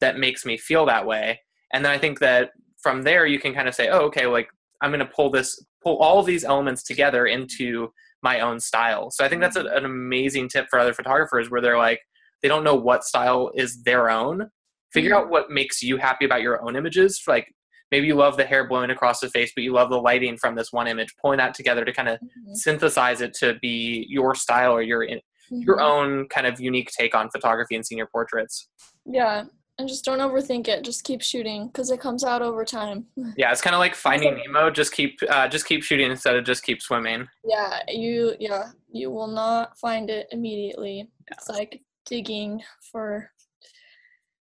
that 0.01 0.19
makes 0.19 0.47
me 0.47 0.57
feel 0.57 0.87
that 0.87 1.05
way? 1.05 1.41
And 1.73 1.85
then 1.85 1.91
I 1.91 1.99
think 1.99 2.21
that 2.21 2.51
from 2.81 3.03
there 3.03 3.27
you 3.27 3.41
can 3.41 3.53
kind 3.53 3.67
of 3.67 3.75
say, 3.75 3.89
oh, 3.89 4.03
okay, 4.03 4.27
like 4.27 4.49
I'm 4.81 4.91
going 4.91 5.01
to 5.01 5.13
pull 5.13 5.31
this, 5.31 5.65
pull 5.83 5.99
all 5.99 6.21
of 6.21 6.27
these 6.27 6.45
elements 6.45 6.85
together 6.85 7.27
into 7.27 7.93
my 8.23 8.39
own 8.39 8.61
style. 8.61 9.11
So 9.11 9.25
I 9.25 9.29
think 9.29 9.41
that's 9.41 9.57
a, 9.57 9.65
mm-hmm. 9.65 9.79
an 9.79 9.85
amazing 9.85 10.49
tip 10.49 10.69
for 10.71 10.79
other 10.79 10.95
photographers 10.95 11.51
where 11.51 11.61
they're 11.61 11.77
like, 11.77 12.01
they 12.43 12.49
don't 12.49 12.65
know 12.65 12.75
what 12.75 13.05
style 13.05 13.51
is 13.55 13.83
their 13.83 14.11
own. 14.11 14.49
Figure 14.93 15.13
mm-hmm. 15.13 15.25
out 15.25 15.31
what 15.31 15.51
makes 15.51 15.83
you 15.83 15.97
happy 15.97 16.25
about 16.25 16.43
your 16.43 16.63
own 16.63 16.77
images. 16.77 17.23
Like 17.27 17.53
maybe 17.91 18.07
you 18.07 18.15
love 18.15 18.37
the 18.37 18.45
hair 18.45 18.69
blowing 18.69 18.91
across 18.91 19.21
the 19.21 19.29
face 19.29 19.53
but 19.55 19.65
you 19.65 19.73
love 19.73 19.91
the 19.91 20.01
lighting 20.01 20.37
from 20.37 20.55
this 20.55 20.73
one 20.73 20.87
image. 20.87 21.15
Pulling 21.21 21.39
that 21.39 21.55
together 21.55 21.85
to 21.85 21.93
kind 21.93 22.09
of 22.09 22.17
mm-hmm. 22.17 22.55
synthesize 22.55 23.21
it 23.21 23.35
to 23.35 23.55
be 23.61 24.07
your 24.09 24.35
style 24.35 24.73
or 24.73 24.83
your 24.83 25.07
mm-hmm. 25.07 25.61
your 25.61 25.81
own 25.81 26.29
kind 26.29 26.47
of 26.47 26.61
unique 26.61 26.91
take 26.97 27.15
on 27.15 27.31
photography 27.31 27.77
and 27.77 27.87
senior 27.87 28.09
portraits. 28.13 28.69
Yeah 29.07 29.45
and 29.81 29.89
just 29.89 30.05
don't 30.05 30.19
overthink 30.19 30.69
it. 30.69 30.85
Just 30.85 31.05
keep 31.05 31.23
shooting 31.23 31.69
because 31.69 31.91
it 31.91 32.01
comes 32.01 32.23
out 32.23 32.43
over 32.43 32.65
time. 32.65 33.07
Yeah 33.37 33.51
it's 33.51 33.63
kind 33.63 33.75
of 33.75 33.81
like 33.81 33.95
finding 33.95 34.37
nemo. 34.37 34.71
Just 34.71 34.93
keep 34.93 35.19
uh, 35.29 35.49
just 35.49 35.67
keep 35.67 35.83
shooting 35.83 36.11
instead 36.11 36.37
of 36.37 36.45
just 36.45 36.63
keep 36.63 36.83
swimming. 36.83 37.27
Yeah 37.45 37.81
you 37.89 38.35
yeah 38.39 38.71
you 38.93 39.11
will 39.11 39.29
not 39.29 39.79
find 39.79 40.11
it 40.11 40.27
immediately. 40.31 41.09
Yeah. 41.29 41.37
it's 41.37 41.49
like 41.49 41.81
digging 42.11 42.61
for 42.93 43.31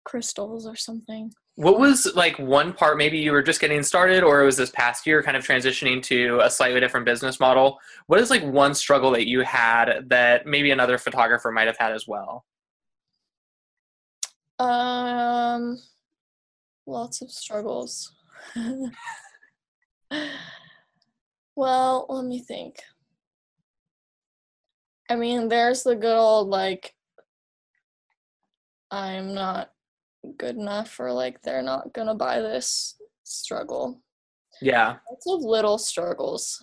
crystals 0.05 0.65
or 0.65 0.75
something 0.75 1.29
What 1.55 1.79
was 1.79 2.07
like 2.15 2.39
one 2.39 2.71
part, 2.71 2.97
maybe 2.97 3.17
you 3.17 3.33
were 3.33 3.43
just 3.43 3.59
getting 3.59 3.83
started 3.83 4.23
or 4.23 4.41
it 4.41 4.45
was 4.45 4.55
this 4.55 4.71
past 4.71 5.05
year 5.05 5.21
kind 5.21 5.35
of 5.35 5.45
transitioning 5.45 6.01
to 6.03 6.39
a 6.41 6.49
slightly 6.49 6.79
different 6.79 7.05
business 7.05 7.39
model? 7.39 7.77
What 8.07 8.19
is 8.21 8.29
like 8.29 8.43
one 8.43 8.73
struggle 8.73 9.11
that 9.11 9.27
you 9.27 9.41
had 9.41 10.07
that 10.07 10.45
maybe 10.45 10.71
another 10.71 10.97
photographer 10.97 11.51
might 11.51 11.67
have 11.67 11.77
had 11.77 11.91
as 11.91 12.07
well? 12.07 12.45
Um, 14.59 15.77
lots 16.85 17.21
of 17.21 17.29
struggles. 17.29 18.13
well, 21.55 22.05
let 22.09 22.25
me 22.25 22.39
think. 22.39 22.77
I 25.09 25.15
mean, 25.15 25.47
there's 25.47 25.83
the 25.83 25.95
good 25.95 26.17
old 26.17 26.49
like, 26.49 26.93
I'm 28.91 29.33
not 29.33 29.71
good 30.37 30.55
enough 30.55 30.89
for 30.89 31.11
like 31.11 31.41
they're 31.41 31.61
not 31.61 31.93
gonna 31.93 32.15
buy 32.15 32.41
this 32.41 32.95
struggle. 33.23 34.01
Yeah. 34.61 34.97
Lots 35.09 35.27
of 35.27 35.41
little 35.41 35.77
struggles. 35.77 36.61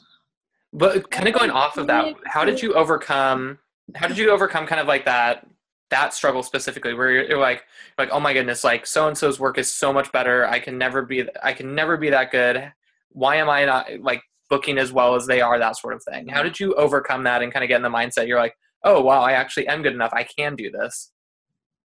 But 0.73 1.11
kind 1.11 1.29
of 1.29 1.35
going 1.35 1.51
off 1.51 1.77
of 1.77 1.87
that, 1.87 2.15
how 2.27 2.45
did 2.45 2.61
you 2.61 2.75
overcome 2.75 3.59
how 3.95 4.09
did 4.09 4.19
you 4.19 4.31
overcome 4.31 4.67
kind 4.67 4.81
of 4.81 4.87
like 4.87 5.05
that 5.05 5.47
that 5.91 6.15
struggle 6.15 6.43
specifically 6.43 6.95
where 6.95 7.11
you're, 7.11 7.25
you're 7.25 7.39
like 7.39 7.65
like 7.99 8.09
oh 8.11 8.21
my 8.21 8.33
goodness 8.33 8.65
like 8.65 8.87
so 8.87 9.07
and 9.07 9.17
so's 9.17 9.39
work 9.39 9.59
is 9.59 9.71
so 9.71 9.93
much 9.93 10.11
better 10.13 10.47
i 10.47 10.59
can 10.59 10.79
never 10.79 11.03
be 11.03 11.25
i 11.43 11.53
can 11.53 11.75
never 11.75 11.97
be 11.97 12.11
that 12.11 12.31
good 12.31 12.73
why 13.11 13.37
am 13.37 13.51
i 13.51 13.65
not 13.65 13.87
like 14.01 14.23
booking 14.51 14.79
as 14.79 14.93
well 14.93 15.15
as 15.15 15.27
they 15.27 15.41
are 15.41 15.59
that 15.59 15.77
sort 15.77 15.95
of 15.95 16.03
thing 16.03 16.29
how 16.29 16.43
did 16.43 16.59
you 16.59 16.75
overcome 16.75 17.25
that 17.25 17.43
and 17.43 17.53
kind 17.53 17.63
of 17.63 17.69
get 17.69 17.77
in 17.77 17.83
the 17.83 17.89
mindset 17.89 18.27
you're 18.27 18.39
like 18.39 18.57
oh 18.85 19.01
wow 19.01 19.21
i 19.21 19.33
actually 19.33 19.67
am 19.69 19.83
good 19.83 19.95
enough 19.95 20.13
i 20.15 20.25
can 20.25 20.57
do 20.57 20.71
this 20.71 21.13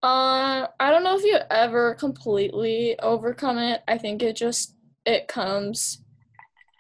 uh, 0.02 0.68
I 0.80 0.92
don't 0.92 1.04
know 1.04 1.18
if 1.18 1.24
you 1.24 1.38
ever 1.52 1.96
completely 1.96 2.98
overcome 3.00 3.58
it. 3.58 3.82
I 3.88 3.98
think 3.98 4.22
it 4.24 4.36
just 4.36 4.76
it 5.06 5.28
comes, 5.28 6.04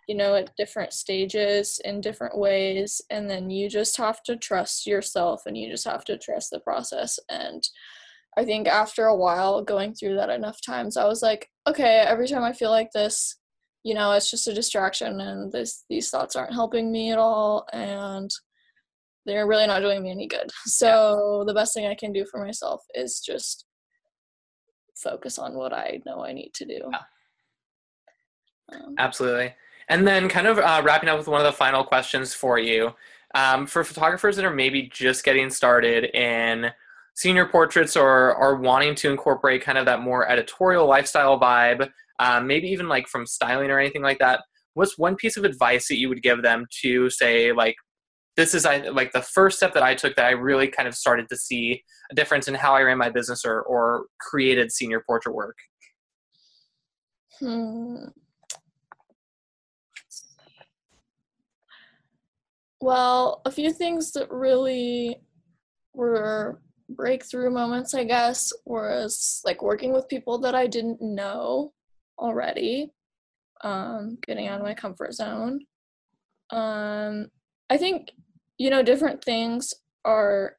you 0.08 0.16
know, 0.16 0.36
at 0.36 0.56
different 0.56 0.94
stages 0.94 1.82
in 1.84 2.00
different 2.00 2.38
ways, 2.38 3.02
and 3.10 3.30
then 3.30 3.50
you 3.50 3.70
just 3.70 3.98
have 3.98 4.24
to 4.24 4.38
trust 4.38 4.88
yourself 4.88 5.44
and 5.46 5.58
you 5.58 5.70
just 5.70 5.86
have 5.86 6.06
to 6.06 6.18
trust 6.18 6.52
the 6.52 6.62
process. 6.62 7.20
And 7.30 7.68
I 8.38 8.46
think 8.46 8.68
after 8.68 9.06
a 9.06 9.16
while 9.16 9.64
going 9.64 9.94
through 9.94 10.16
that 10.16 10.30
enough 10.30 10.62
times, 10.66 10.96
I 10.96 11.06
was 11.06 11.22
like, 11.22 11.50
okay, 11.68 12.00
every 12.08 12.28
time 12.28 12.44
I 12.44 12.54
feel 12.54 12.70
like 12.70 12.92
this, 12.94 13.38
you 13.84 13.94
know, 13.94 14.14
it's 14.14 14.32
just 14.32 14.48
a 14.48 14.54
distraction, 14.54 15.20
and 15.20 15.52
this 15.52 15.84
these 15.90 16.10
thoughts 16.10 16.38
aren't 16.38 16.54
helping 16.54 16.90
me 16.92 17.12
at 17.12 17.20
all, 17.20 17.68
and 17.74 18.30
they're 19.26 19.48
really 19.48 19.68
not 19.68 19.82
doing 19.82 20.04
me 20.04 20.12
any 20.12 20.28
good. 20.28 20.50
So 20.66 21.44
the 21.46 21.54
best 21.54 21.74
thing 21.74 21.86
I 21.86 21.96
can 21.96 22.12
do 22.12 22.26
for 22.26 22.44
myself 22.44 22.82
is 22.94 23.20
just 23.20 23.66
focus 24.96 25.38
on 25.38 25.56
what 25.56 25.74
I 25.74 26.02
know 26.06 26.24
I 26.24 26.34
need 26.34 26.52
to 26.56 26.66
do. 26.66 26.90
Yeah. 26.92 27.00
Um, 28.72 28.96
Absolutely. 28.98 29.54
And 29.88 30.08
then, 30.08 30.30
kind 30.30 30.46
of 30.46 30.60
uh, 30.60 30.82
wrapping 30.84 31.10
up 31.10 31.18
with 31.18 31.28
one 31.28 31.42
of 31.42 31.48
the 31.48 31.58
final 31.58 31.84
questions 31.84 32.34
for 32.34 32.60
you. 32.60 32.92
Um, 33.36 33.66
for 33.68 33.84
photographers 33.84 34.36
that 34.36 34.46
are 34.46 34.54
maybe 34.54 34.90
just 34.92 35.24
getting 35.24 35.50
started 35.50 36.06
in 36.16 36.72
senior 37.16 37.46
portraits 37.46 37.96
or 37.96 38.34
are 38.36 38.56
wanting 38.56 38.96
to 38.96 39.10
incorporate 39.10 39.62
kind 39.62 39.78
of 39.78 39.86
that 39.86 40.02
more 40.02 40.30
editorial 40.30 40.88
lifestyle 40.88 41.40
vibe, 41.40 41.90
um, 42.20 42.48
maybe 42.48 42.68
even 42.68 42.88
like 42.88 43.08
from 43.08 43.26
styling 43.26 43.70
or 43.70 43.80
anything 43.80 44.02
like 44.02 44.20
that, 44.20 44.42
what's 44.74 44.98
one 44.98 45.16
piece 45.16 45.38
of 45.38 45.44
advice 45.44 45.88
that 45.88 46.00
you 46.00 46.10
would 46.10 46.24
give 46.24 46.42
them 46.42 46.66
to 46.82 47.10
say, 47.10 47.52
like, 47.52 47.76
this 48.40 48.54
is 48.54 48.66
I 48.66 48.78
like 48.88 49.12
the 49.12 49.22
first 49.22 49.58
step 49.58 49.74
that 49.74 49.84
I 49.84 49.94
took 49.94 50.16
that 50.16 50.26
I 50.26 50.32
really 50.32 50.70
kind 50.70 50.88
of 50.88 50.96
started 50.96 51.28
to 51.28 51.36
see 51.36 51.84
a 52.10 52.16
difference 52.16 52.48
in 52.48 52.54
how 52.54 52.74
I 52.74 52.82
ran 52.84 52.98
my 52.98 53.10
business 53.10 53.44
or 53.44 53.62
or 53.64 54.06
created 54.18 54.72
senior 54.72 55.04
portrait 55.06 55.36
work. 55.36 55.58
Hmm. 57.38 58.06
Well, 62.80 63.42
a 63.44 63.52
few 63.52 63.74
things 63.74 64.14
that 64.14 64.32
really 64.32 65.18
were 65.94 66.62
breakthrough 66.88 67.50
moments, 67.50 67.94
I 67.94 68.06
guess, 68.06 68.54
was 68.66 69.42
like 69.44 69.62
working 69.62 69.92
with 69.92 70.08
people 70.08 70.38
that 70.40 70.56
I 70.56 70.66
didn't 70.66 71.02
know 71.02 71.74
already, 72.18 72.94
um, 73.66 74.18
getting 74.26 74.48
out 74.48 74.62
of 74.62 74.66
my 74.66 74.74
comfort 74.74 75.14
zone. 75.14 75.60
Um, 76.52 77.28
I 77.70 77.76
think 77.76 78.12
you 78.60 78.70
know, 78.70 78.84
different 78.84 79.24
things 79.24 79.74
are, 80.06 80.58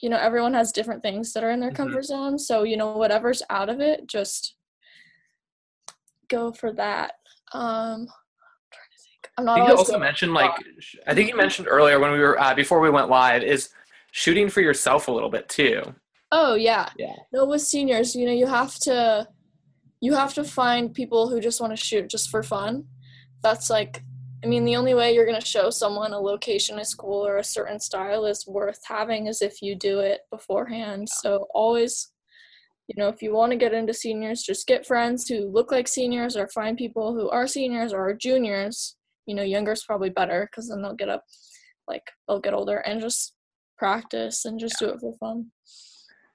you 0.00 0.08
know, 0.08 0.18
everyone 0.18 0.54
has 0.54 0.70
different 0.70 1.02
things 1.02 1.32
that 1.32 1.42
are 1.42 1.50
in 1.50 1.58
their 1.58 1.70
mm-hmm. 1.70 1.82
comfort 1.82 2.04
zone. 2.04 2.38
So, 2.38 2.62
you 2.62 2.76
know, 2.76 2.96
whatever's 2.96 3.42
out 3.50 3.68
of 3.68 3.80
it, 3.80 4.06
just 4.06 4.54
go 6.28 6.52
for 6.52 6.72
that. 6.74 7.14
Um, 7.52 8.06
I'm 9.36 9.44
not. 9.44 9.52
I 9.52 9.60
think 9.60 9.68
you 9.70 9.76
also 9.76 9.98
mentioned 9.98 10.34
like 10.34 10.50
I 11.06 11.14
think 11.14 11.28
you 11.28 11.36
mentioned 11.36 11.68
earlier 11.68 11.98
when 12.00 12.12
we 12.12 12.18
were 12.18 12.40
uh, 12.40 12.54
before 12.54 12.80
we 12.80 12.90
went 12.90 13.08
live 13.08 13.42
is 13.42 13.70
shooting 14.10 14.48
for 14.48 14.60
yourself 14.60 15.08
a 15.08 15.12
little 15.12 15.30
bit 15.30 15.48
too. 15.48 15.82
Oh 16.32 16.54
yeah. 16.54 16.90
Yeah. 16.98 17.14
No, 17.32 17.46
with 17.46 17.62
seniors, 17.62 18.14
you 18.14 18.26
know, 18.26 18.32
you 18.32 18.46
have 18.46 18.74
to 18.80 19.28
you 20.00 20.14
have 20.14 20.34
to 20.34 20.44
find 20.44 20.92
people 20.92 21.28
who 21.28 21.40
just 21.40 21.60
want 21.60 21.72
to 21.72 21.82
shoot 21.82 22.08
just 22.08 22.30
for 22.30 22.42
fun. 22.42 22.84
That's 23.42 23.70
like 23.70 24.02
I 24.44 24.46
mean, 24.46 24.64
the 24.64 24.76
only 24.76 24.94
way 24.94 25.12
you're 25.12 25.26
going 25.26 25.40
to 25.40 25.46
show 25.46 25.68
someone 25.70 26.12
a 26.12 26.18
location, 26.18 26.78
a 26.78 26.84
school, 26.84 27.26
or 27.26 27.38
a 27.38 27.44
certain 27.44 27.80
style 27.80 28.24
is 28.24 28.46
worth 28.46 28.78
having 28.86 29.26
is 29.26 29.42
if 29.42 29.60
you 29.60 29.74
do 29.74 29.98
it 29.98 30.20
beforehand. 30.30 31.08
So 31.08 31.48
always, 31.52 32.12
you 32.86 32.94
know, 32.96 33.08
if 33.08 33.20
you 33.20 33.34
want 33.34 33.50
to 33.50 33.58
get 33.58 33.74
into 33.74 33.92
seniors, 33.92 34.42
just 34.42 34.68
get 34.68 34.86
friends 34.86 35.26
who 35.26 35.50
look 35.50 35.72
like 35.72 35.88
seniors 35.88 36.36
or 36.36 36.46
find 36.48 36.78
people 36.78 37.14
who 37.14 37.28
are 37.30 37.48
seniors 37.48 37.92
or 37.92 38.08
are 38.08 38.14
juniors. 38.14 38.96
You 39.26 39.34
know, 39.34 39.42
younger 39.42 39.72
is 39.72 39.84
probably 39.84 40.10
better 40.10 40.48
because 40.48 40.68
then 40.68 40.82
they'll 40.82 40.94
get 40.94 41.08
up, 41.08 41.24
like, 41.88 42.04
they'll 42.28 42.40
get 42.40 42.54
older 42.54 42.78
and 42.78 43.00
just 43.00 43.34
practice 43.76 44.44
and 44.44 44.60
just 44.60 44.78
do 44.78 44.88
it 44.88 45.00
for 45.00 45.14
fun. 45.18 45.46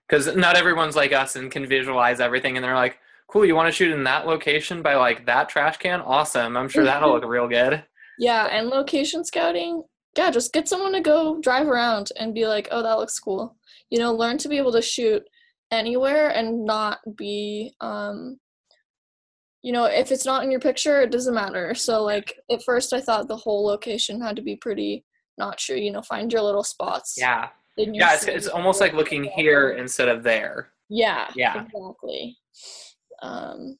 Because 0.09 0.35
not 0.35 0.57
everyone's 0.57 0.97
like 0.97 1.13
us 1.13 1.37
and 1.37 1.49
can 1.49 1.65
visualize 1.65 2.19
everything 2.19 2.57
and 2.57 2.63
they're 2.63 2.75
like, 2.75 2.97
cool, 3.27 3.45
you 3.45 3.55
want 3.55 3.67
to 3.67 3.71
shoot 3.71 3.91
in 3.91 4.03
that 4.03 4.27
location 4.27 4.81
by 4.81 4.95
like 4.95 5.25
that 5.25 5.47
trash 5.47 5.77
can? 5.77 6.01
Awesome. 6.01 6.57
I'm 6.57 6.67
sure 6.67 6.83
that'll 6.83 7.11
look 7.13 7.25
real 7.25 7.47
good. 7.47 7.83
Yeah, 8.19 8.45
and 8.45 8.67
location 8.69 9.23
scouting. 9.23 9.83
Yeah, 10.17 10.29
just 10.29 10.53
get 10.53 10.67
someone 10.67 10.93
to 10.93 11.01
go 11.01 11.39
drive 11.41 11.67
around 11.67 12.11
and 12.19 12.33
be 12.33 12.45
like, 12.47 12.67
"Oh, 12.71 12.83
that 12.83 12.99
looks 12.99 13.19
cool." 13.19 13.55
You 13.89 13.99
know, 13.99 14.13
learn 14.13 14.37
to 14.39 14.49
be 14.49 14.57
able 14.57 14.71
to 14.73 14.81
shoot 14.81 15.23
anywhere 15.71 16.29
and 16.29 16.65
not 16.65 16.99
be 17.17 17.73
um 17.81 18.37
you 19.63 19.71
know, 19.71 19.85
if 19.85 20.11
it's 20.11 20.25
not 20.25 20.43
in 20.43 20.51
your 20.51 20.59
picture, 20.59 21.01
it 21.01 21.09
doesn't 21.09 21.33
matter. 21.33 21.73
So 21.73 22.03
like 22.03 22.37
at 22.51 22.61
first 22.63 22.93
I 22.93 22.99
thought 22.99 23.29
the 23.29 23.37
whole 23.37 23.65
location 23.65 24.21
had 24.21 24.35
to 24.35 24.41
be 24.41 24.57
pretty 24.57 25.05
not 25.37 25.59
sure, 25.59 25.77
you 25.77 25.91
know, 25.91 26.01
find 26.01 26.31
your 26.31 26.41
little 26.41 26.65
spots. 26.65 27.15
Yeah. 27.17 27.47
Yeah, 27.77 28.13
it's, 28.13 28.25
it's 28.25 28.47
almost 28.47 28.81
like 28.81 28.93
looking 28.93 29.23
here 29.23 29.71
instead 29.71 30.09
of 30.09 30.21
there. 30.21 30.73
Yeah. 30.89 31.31
Yeah. 31.35 31.63
Exactly. 31.63 32.37
Um 33.21 33.77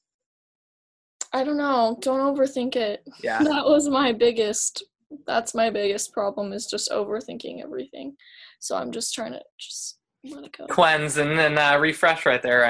I 1.33 1.43
don't 1.43 1.57
know. 1.57 1.97
Don't 2.01 2.19
overthink 2.19 2.75
it. 2.75 3.07
Yeah. 3.23 3.43
That 3.43 3.65
was 3.65 3.89
my 3.89 4.11
biggest 4.11 4.83
that's 5.27 5.53
my 5.53 5.69
biggest 5.69 6.11
problem 6.13 6.53
is 6.53 6.65
just 6.65 6.89
overthinking 6.89 7.63
everything. 7.63 8.15
So 8.59 8.75
I'm 8.75 8.91
just 8.91 9.13
trying 9.13 9.33
to 9.33 9.41
just 9.59 9.97
let 10.23 10.43
it 10.43 10.55
go. 10.57 10.67
Cleanse 10.67 11.17
and 11.17 11.37
then 11.37 11.57
uh, 11.57 11.77
refresh 11.77 12.25
right 12.25 12.41
there, 12.41 12.61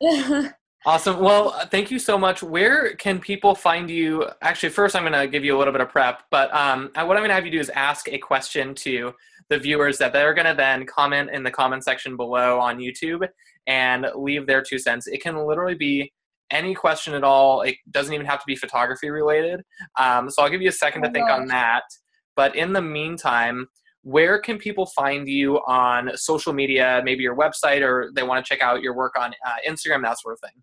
right? 0.00 0.52
awesome. 0.86 1.18
Well, 1.20 1.50
thank 1.70 1.90
you 1.90 1.98
so 1.98 2.16
much. 2.16 2.42
Where 2.42 2.94
can 2.96 3.18
people 3.18 3.54
find 3.54 3.90
you? 3.90 4.26
Actually, 4.40 4.70
first 4.70 4.96
I'm 4.96 5.02
going 5.02 5.12
to 5.12 5.26
give 5.26 5.44
you 5.44 5.56
a 5.56 5.58
little 5.58 5.72
bit 5.72 5.80
of 5.80 5.88
prep, 5.88 6.22
but 6.30 6.54
um, 6.54 6.90
what 6.94 7.16
I'm 7.16 7.22
going 7.22 7.28
to 7.28 7.34
have 7.34 7.44
you 7.44 7.52
do 7.52 7.60
is 7.60 7.70
ask 7.70 8.08
a 8.08 8.18
question 8.18 8.74
to 8.76 9.12
the 9.48 9.58
viewers 9.58 9.98
that 9.98 10.12
they're 10.12 10.34
going 10.34 10.46
to 10.46 10.54
then 10.54 10.86
comment 10.86 11.30
in 11.30 11.42
the 11.42 11.50
comment 11.50 11.84
section 11.84 12.16
below 12.16 12.58
on 12.58 12.78
YouTube 12.78 13.26
and 13.66 14.06
leave 14.14 14.46
their 14.46 14.62
two 14.62 14.78
cents. 14.78 15.06
It 15.06 15.22
can 15.22 15.36
literally 15.46 15.74
be 15.74 16.12
any 16.52 16.74
question 16.74 17.14
at 17.14 17.24
all. 17.24 17.62
It 17.62 17.76
doesn't 17.90 18.12
even 18.14 18.26
have 18.26 18.38
to 18.38 18.46
be 18.46 18.54
photography 18.54 19.10
related. 19.10 19.62
Um, 19.98 20.30
so 20.30 20.42
I'll 20.42 20.50
give 20.50 20.62
you 20.62 20.68
a 20.68 20.72
second 20.72 21.02
to 21.02 21.10
think 21.10 21.28
on 21.28 21.46
that. 21.48 21.82
But 22.36 22.54
in 22.54 22.72
the 22.72 22.82
meantime, 22.82 23.66
where 24.02 24.38
can 24.38 24.58
people 24.58 24.86
find 24.86 25.28
you 25.28 25.56
on 25.66 26.10
social 26.16 26.52
media, 26.52 27.00
maybe 27.04 27.22
your 27.22 27.36
website, 27.36 27.82
or 27.82 28.10
they 28.14 28.22
want 28.22 28.44
to 28.44 28.48
check 28.48 28.62
out 28.62 28.82
your 28.82 28.94
work 28.94 29.14
on 29.18 29.32
uh, 29.46 29.68
Instagram, 29.68 30.02
that 30.02 30.20
sort 30.20 30.34
of 30.34 30.40
thing? 30.40 30.62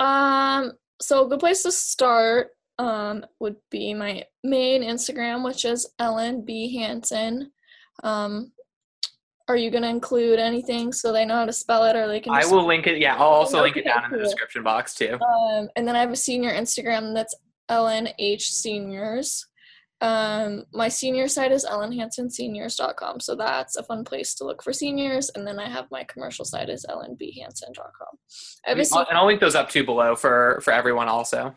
Um, 0.00 0.72
so 1.00 1.24
a 1.24 1.28
good 1.28 1.40
place 1.40 1.62
to 1.62 1.72
start 1.72 2.48
um, 2.78 3.24
would 3.40 3.56
be 3.70 3.94
my 3.94 4.24
main 4.42 4.82
Instagram, 4.82 5.44
which 5.44 5.64
is 5.64 5.88
Ellen 5.98 6.44
B 6.44 6.76
Hanson. 6.78 7.50
Um, 8.02 8.52
are 9.48 9.56
you 9.56 9.70
going 9.70 9.82
to 9.82 9.88
include 9.88 10.38
anything 10.38 10.92
so 10.92 11.12
they 11.12 11.24
know 11.24 11.36
how 11.36 11.44
to 11.44 11.52
spell 11.52 11.84
it 11.84 11.96
or 11.96 12.08
they 12.08 12.20
can 12.20 12.32
i 12.32 12.44
will 12.46 12.66
link 12.66 12.86
it 12.86 12.98
yeah 12.98 13.14
i'll 13.16 13.28
also 13.28 13.62
link 13.62 13.76
it 13.76 13.84
down 13.84 14.04
in 14.04 14.10
the 14.10 14.18
description 14.18 14.62
box 14.62 14.94
too 14.94 15.18
um, 15.20 15.68
and 15.76 15.86
then 15.86 15.94
i 15.96 16.00
have 16.00 16.10
a 16.10 16.16
senior 16.16 16.52
instagram 16.52 17.14
that's 17.14 17.34
lnh 17.70 18.40
seniors 18.40 19.46
Um, 20.00 20.64
my 20.74 20.88
senior 20.88 21.28
site 21.28 21.52
is 21.52 21.64
ellenhansonseniors.com, 21.64 23.20
so 23.20 23.34
that's 23.34 23.76
a 23.76 23.82
fun 23.82 24.04
place 24.04 24.34
to 24.34 24.44
look 24.44 24.62
for 24.62 24.72
seniors. 24.72 25.30
And 25.34 25.46
then 25.46 25.58
I 25.58 25.68
have 25.68 25.90
my 25.90 26.04
commercial 26.04 26.44
site 26.44 26.68
is 26.68 26.84
ellenbhanson.com. 26.90 28.18
And 28.66 29.18
I'll 29.18 29.26
link 29.26 29.40
those 29.40 29.54
up 29.54 29.70
too 29.70 29.84
below 29.84 30.14
for 30.14 30.60
for 30.62 30.72
everyone 30.72 31.08
also. 31.08 31.56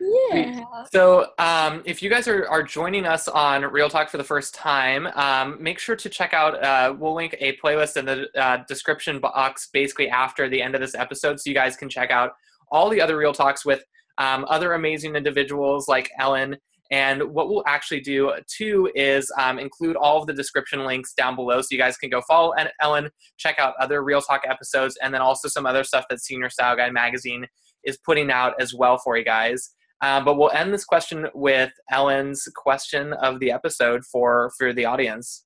Yeah. 0.00 0.64
So, 0.92 1.30
um, 1.38 1.82
if 1.84 2.02
you 2.02 2.10
guys 2.10 2.28
are, 2.28 2.46
are 2.48 2.62
joining 2.62 3.04
us 3.04 3.26
on 3.26 3.62
Real 3.64 3.88
Talk 3.88 4.10
for 4.10 4.16
the 4.16 4.24
first 4.24 4.54
time, 4.54 5.08
um, 5.14 5.60
make 5.60 5.78
sure 5.78 5.96
to 5.96 6.08
check 6.08 6.32
out. 6.32 6.62
Uh, 6.62 6.94
we'll 6.96 7.14
link 7.14 7.34
a 7.40 7.56
playlist 7.56 7.96
in 7.96 8.04
the 8.04 8.28
uh, 8.40 8.58
description 8.68 9.18
box 9.18 9.68
basically 9.72 10.08
after 10.08 10.48
the 10.48 10.62
end 10.62 10.74
of 10.74 10.80
this 10.80 10.94
episode 10.94 11.40
so 11.40 11.50
you 11.50 11.54
guys 11.54 11.76
can 11.76 11.88
check 11.88 12.10
out 12.10 12.32
all 12.70 12.88
the 12.88 13.00
other 13.00 13.16
Real 13.16 13.32
Talks 13.32 13.64
with 13.64 13.82
um, 14.18 14.44
other 14.48 14.74
amazing 14.74 15.16
individuals 15.16 15.88
like 15.88 16.10
Ellen. 16.18 16.56
And 16.90 17.22
what 17.22 17.48
we'll 17.48 17.64
actually 17.66 18.00
do 18.00 18.32
too 18.46 18.90
is 18.94 19.30
um, 19.38 19.58
include 19.58 19.96
all 19.96 20.20
of 20.20 20.26
the 20.26 20.32
description 20.32 20.84
links 20.84 21.12
down 21.12 21.36
below 21.36 21.60
so 21.60 21.68
you 21.70 21.78
guys 21.78 21.98
can 21.98 22.08
go 22.08 22.22
follow 22.22 22.54
Ellen, 22.80 23.10
check 23.36 23.58
out 23.58 23.74
other 23.78 24.02
Real 24.02 24.22
Talk 24.22 24.42
episodes, 24.48 24.96
and 25.02 25.12
then 25.12 25.20
also 25.20 25.48
some 25.48 25.66
other 25.66 25.84
stuff 25.84 26.06
that 26.08 26.22
Senior 26.22 26.48
Style 26.48 26.76
Guide 26.76 26.92
magazine 26.92 27.46
is 27.84 27.98
putting 27.98 28.30
out 28.30 28.54
as 28.60 28.74
well 28.74 28.98
for 28.98 29.16
you 29.16 29.24
guys. 29.24 29.74
Uh, 30.00 30.20
but 30.20 30.36
we'll 30.38 30.50
end 30.50 30.72
this 30.72 30.84
question 30.84 31.26
with 31.34 31.72
Ellen's 31.90 32.48
question 32.54 33.12
of 33.14 33.40
the 33.40 33.50
episode 33.50 34.04
for 34.04 34.52
for 34.56 34.72
the 34.72 34.84
audience. 34.84 35.44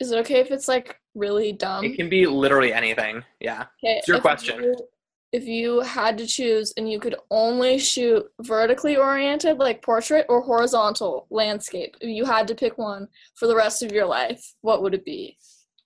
Is 0.00 0.10
it 0.10 0.18
okay 0.20 0.40
if 0.40 0.50
it's 0.50 0.66
like 0.66 0.96
really 1.14 1.52
dumb? 1.52 1.84
It 1.84 1.96
can 1.96 2.08
be 2.08 2.26
literally 2.26 2.72
anything. 2.72 3.22
Yeah. 3.38 3.66
Okay, 3.84 3.98
it's 3.98 4.08
your 4.08 4.16
if 4.16 4.22
question. 4.22 4.62
You, 4.62 4.74
if 5.32 5.44
you 5.44 5.80
had 5.80 6.18
to 6.18 6.26
choose 6.26 6.72
and 6.76 6.90
you 6.90 6.98
could 6.98 7.16
only 7.30 7.78
shoot 7.78 8.24
vertically 8.40 8.96
oriented, 8.96 9.58
like 9.58 9.82
portrait, 9.82 10.26
or 10.28 10.40
horizontal 10.40 11.26
landscape, 11.30 11.96
if 12.00 12.08
you 12.08 12.24
had 12.24 12.48
to 12.48 12.54
pick 12.54 12.78
one 12.78 13.06
for 13.36 13.46
the 13.46 13.54
rest 13.54 13.82
of 13.82 13.92
your 13.92 14.06
life, 14.06 14.42
what 14.62 14.82
would 14.82 14.94
it 14.94 15.04
be? 15.04 15.36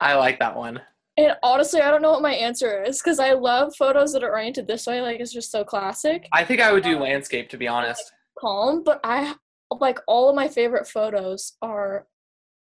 I 0.01 0.15
like 0.15 0.39
that 0.39 0.57
one. 0.57 0.81
And 1.17 1.37
honestly, 1.43 1.81
I 1.81 1.91
don't 1.91 2.03
know 2.03 2.11
what 2.11 2.23
my 2.23 2.35
answer 2.35 2.83
is 2.83 3.01
because 3.01 3.21
I 3.21 3.33
love 3.33 3.75
photos 3.77 4.13
that 4.13 4.25
are 4.25 4.33
oriented 4.33 4.67
this 4.67 4.87
way. 4.87 5.01
Like 5.01 5.21
it's 5.21 5.33
just 5.33 5.53
so 5.53 5.65
classic. 5.65 6.29
I 6.33 6.45
think 6.45 6.61
I 6.61 6.73
would 6.73 6.83
do 6.83 6.97
um, 6.97 7.03
landscape 7.03 7.49
to 7.51 7.57
be 7.57 7.69
honest. 7.69 8.03
Like, 8.05 8.41
calm, 8.41 8.83
but 8.83 9.01
I 9.05 9.35
like 9.71 9.99
all 10.09 10.29
of 10.29 10.37
my 10.37 10.49
favorite 10.49 10.89
photos 10.89 11.57
are 11.63 12.07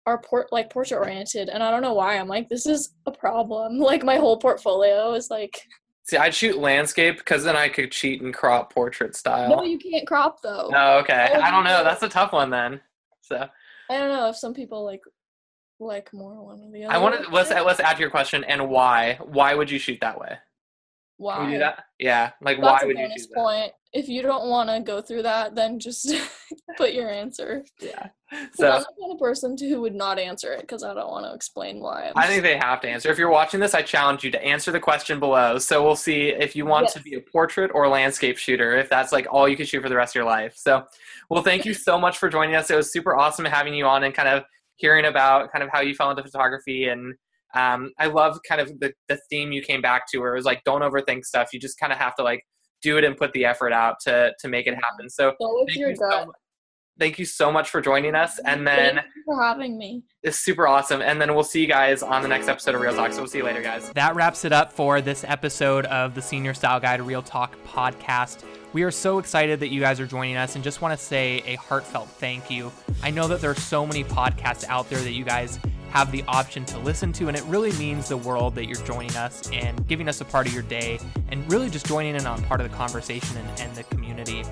are 0.05 0.21
port 0.21 0.51
like 0.51 0.69
portrait 0.69 0.97
oriented, 0.97 1.47
and 1.49 1.63
I 1.63 1.71
don't 1.71 1.81
know 1.81 1.93
why. 1.93 2.17
I'm 2.17 2.27
like, 2.27 2.49
this 2.49 2.65
is 2.65 2.93
a 3.05 3.11
problem. 3.11 3.79
Like 3.91 4.03
my 4.03 4.17
whole 4.17 4.37
portfolio 4.37 5.13
is 5.13 5.29
like. 5.29 5.61
See, 6.03 6.17
I'd 6.17 6.33
shoot 6.33 6.57
landscape 6.57 7.19
because 7.19 7.43
then 7.43 7.55
I 7.55 7.69
could 7.69 7.91
cheat 7.91 8.21
and 8.21 8.33
crop 8.33 8.73
portrait 8.73 9.15
style. 9.15 9.49
No, 9.49 9.63
you 9.63 9.77
can't 9.77 10.05
crop 10.07 10.41
though. 10.41 10.69
Oh, 10.73 10.97
okay. 10.99 11.29
I 11.33 11.51
don't 11.51 11.63
know. 11.63 11.83
That's 11.83 12.01
a 12.01 12.09
tough 12.09 12.33
one 12.33 12.49
then. 12.49 12.81
So. 13.21 13.47
I 13.89 13.97
don't 13.97 14.09
know 14.09 14.27
if 14.27 14.35
some 14.35 14.53
people 14.53 14.83
like 14.83 15.01
like 15.81 16.13
more 16.13 16.43
one 16.43 16.61
or 16.61 16.71
the 16.71 16.85
other. 16.85 16.93
I 16.93 16.97
wanted 16.97 17.23
to 17.23 17.29
let's 17.29 17.49
let's 17.49 17.79
add 17.79 17.93
to 17.93 17.99
your 17.99 18.09
question 18.09 18.43
and 18.43 18.69
why? 18.69 19.19
Why 19.23 19.55
would 19.55 19.69
you 19.69 19.79
shoot 19.79 19.99
that 20.01 20.19
way? 20.19 20.37
Why? 21.21 21.37
Can 21.37 21.51
do 21.51 21.59
that? 21.59 21.83
Yeah, 21.99 22.31
like 22.41 22.59
That's 22.59 22.81
why 22.81 22.87
would 22.87 22.97
you 22.97 23.07
choose 23.09 23.27
that? 23.27 23.35
Point. 23.35 23.71
If 23.93 24.09
you 24.09 24.23
don't 24.23 24.49
want 24.49 24.69
to 24.69 24.79
go 24.79 25.01
through 25.01 25.21
that, 25.23 25.53
then 25.53 25.77
just 25.77 26.11
put 26.77 26.93
your 26.93 27.11
answer. 27.11 27.63
Yeah. 27.79 28.07
So 28.53 28.71
I'm 28.71 28.79
the 28.79 28.85
kind 28.99 29.11
of 29.11 29.19
person 29.19 29.55
to, 29.57 29.69
who 29.69 29.81
would 29.81 29.93
not 29.93 30.17
answer 30.17 30.53
it 30.53 30.61
because 30.61 30.83
I 30.83 30.95
don't 30.95 31.11
want 31.11 31.25
to 31.25 31.33
explain 31.33 31.79
why. 31.79 32.07
I'm 32.07 32.13
i 32.15 32.25
think 32.25 32.41
they 32.41 32.57
have 32.57 32.81
to 32.81 32.89
answer. 32.89 33.11
If 33.11 33.19
you're 33.19 33.29
watching 33.29 33.59
this, 33.59 33.75
I 33.75 33.83
challenge 33.83 34.23
you 34.23 34.31
to 34.31 34.43
answer 34.43 34.71
the 34.71 34.79
question 34.79 35.19
below. 35.19 35.59
So 35.59 35.83
we'll 35.83 35.95
see 35.95 36.29
if 36.29 36.55
you 36.55 36.65
want 36.65 36.85
yes. 36.85 36.93
to 36.93 37.01
be 37.01 37.15
a 37.15 37.19
portrait 37.19 37.69
or 37.73 37.87
landscape 37.87 38.37
shooter. 38.37 38.77
If 38.77 38.89
that's 38.89 39.11
like 39.11 39.27
all 39.29 39.47
you 39.47 39.57
can 39.57 39.67
shoot 39.67 39.83
for 39.83 39.89
the 39.89 39.95
rest 39.95 40.13
of 40.13 40.15
your 40.15 40.25
life. 40.25 40.53
So, 40.55 40.85
well, 41.29 41.43
thank 41.43 41.65
you 41.65 41.75
so 41.75 41.99
much 41.99 42.17
for 42.17 42.29
joining 42.29 42.55
us. 42.55 42.71
It 42.71 42.75
was 42.75 42.91
super 42.91 43.15
awesome 43.15 43.45
having 43.45 43.75
you 43.75 43.85
on 43.85 44.05
and 44.05 44.13
kind 44.15 44.29
of 44.29 44.43
hearing 44.81 45.05
about 45.05 45.51
kind 45.51 45.63
of 45.63 45.69
how 45.71 45.79
you 45.79 45.95
fell 45.95 46.09
into 46.09 46.23
photography 46.23 46.87
and 46.87 47.13
um, 47.53 47.91
I 47.99 48.07
love 48.07 48.39
kind 48.47 48.61
of 48.61 48.79
the, 48.79 48.93
the 49.09 49.19
theme 49.29 49.51
you 49.51 49.61
came 49.61 49.81
back 49.81 50.03
to 50.11 50.19
where 50.19 50.31
it 50.33 50.35
was 50.35 50.45
like 50.45 50.63
don't 50.63 50.81
overthink 50.81 51.25
stuff. 51.25 51.49
You 51.51 51.59
just 51.59 51.79
kind 51.79 51.91
of 51.91 51.99
have 51.99 52.15
to 52.15 52.23
like 52.23 52.41
do 52.81 52.97
it 52.97 53.03
and 53.03 53.15
put 53.15 53.33
the 53.33 53.45
effort 53.45 53.73
out 53.73 53.95
to 54.05 54.31
to 54.39 54.47
make 54.47 54.67
it 54.67 54.75
happen. 54.75 55.09
So 55.09 55.33
thank 55.67 55.77
you, 55.77 55.95
so, 55.95 56.31
thank 57.01 57.17
you 57.17 57.25
so 57.25 57.51
much 57.51 57.71
for 57.71 57.81
joining 57.81 58.13
us. 58.13 58.39
And 58.45 58.65
then 58.65 59.01
for 59.25 59.41
having 59.41 59.75
me. 59.75 60.03
It's 60.21 60.37
super 60.37 60.67
awesome. 60.67 61.01
And 61.01 61.19
then 61.19 61.33
we'll 61.33 61.43
see 61.43 61.59
you 61.59 61.67
guys 61.67 62.03
on 62.03 62.21
the 62.21 62.27
next 62.27 62.47
episode 62.47 62.75
of 62.75 62.81
Real 62.81 62.93
Talk. 62.93 63.11
So 63.11 63.21
we'll 63.21 63.27
see 63.27 63.39
you 63.39 63.43
later, 63.43 63.63
guys. 63.63 63.89
That 63.89 64.13
wraps 64.13 64.45
it 64.45 64.53
up 64.53 64.71
for 64.71 65.01
this 65.01 65.25
episode 65.27 65.87
of 65.87 66.13
the 66.13 66.21
Senior 66.21 66.53
Style 66.53 66.79
Guide 66.79 67.01
Real 67.01 67.23
Talk 67.23 67.57
podcast. 67.65 68.43
We 68.73 68.83
are 68.83 68.91
so 68.91 69.17
excited 69.17 69.59
that 69.61 69.69
you 69.69 69.79
guys 69.79 69.99
are 69.99 70.05
joining 70.05 70.37
us 70.37 70.53
and 70.53 70.63
just 70.63 70.79
want 70.79 70.97
to 70.97 71.03
say 71.03 71.41
a 71.47 71.55
heartfelt 71.55 72.07
thank 72.07 72.51
you. 72.51 72.71
I 73.01 73.09
know 73.09 73.27
that 73.29 73.41
there 73.41 73.49
are 73.49 73.55
so 73.55 73.83
many 73.87 74.03
podcasts 74.03 74.63
out 74.67 74.87
there 74.87 74.99
that 74.99 75.13
you 75.13 75.25
guys 75.25 75.59
have 75.89 76.11
the 76.11 76.23
option 76.27 76.63
to 76.65 76.77
listen 76.79 77.11
to, 77.13 77.27
and 77.27 77.35
it 77.35 77.43
really 77.45 77.73
means 77.73 78.07
the 78.07 78.15
world 78.15 78.55
that 78.55 78.65
you're 78.65 78.85
joining 78.85 79.13
us 79.17 79.49
and 79.51 79.85
giving 79.87 80.07
us 80.07 80.21
a 80.21 80.25
part 80.25 80.47
of 80.47 80.53
your 80.53 80.63
day 80.63 80.99
and 81.29 81.51
really 81.51 81.69
just 81.69 81.85
joining 81.85 82.15
in 82.15 82.25
on 82.25 82.41
part 82.43 82.61
of 82.61 82.69
the 82.69 82.77
conversation 82.77 83.35
and, 83.35 83.59
and 83.59 83.75
the 83.75 83.83
community. 83.85 84.43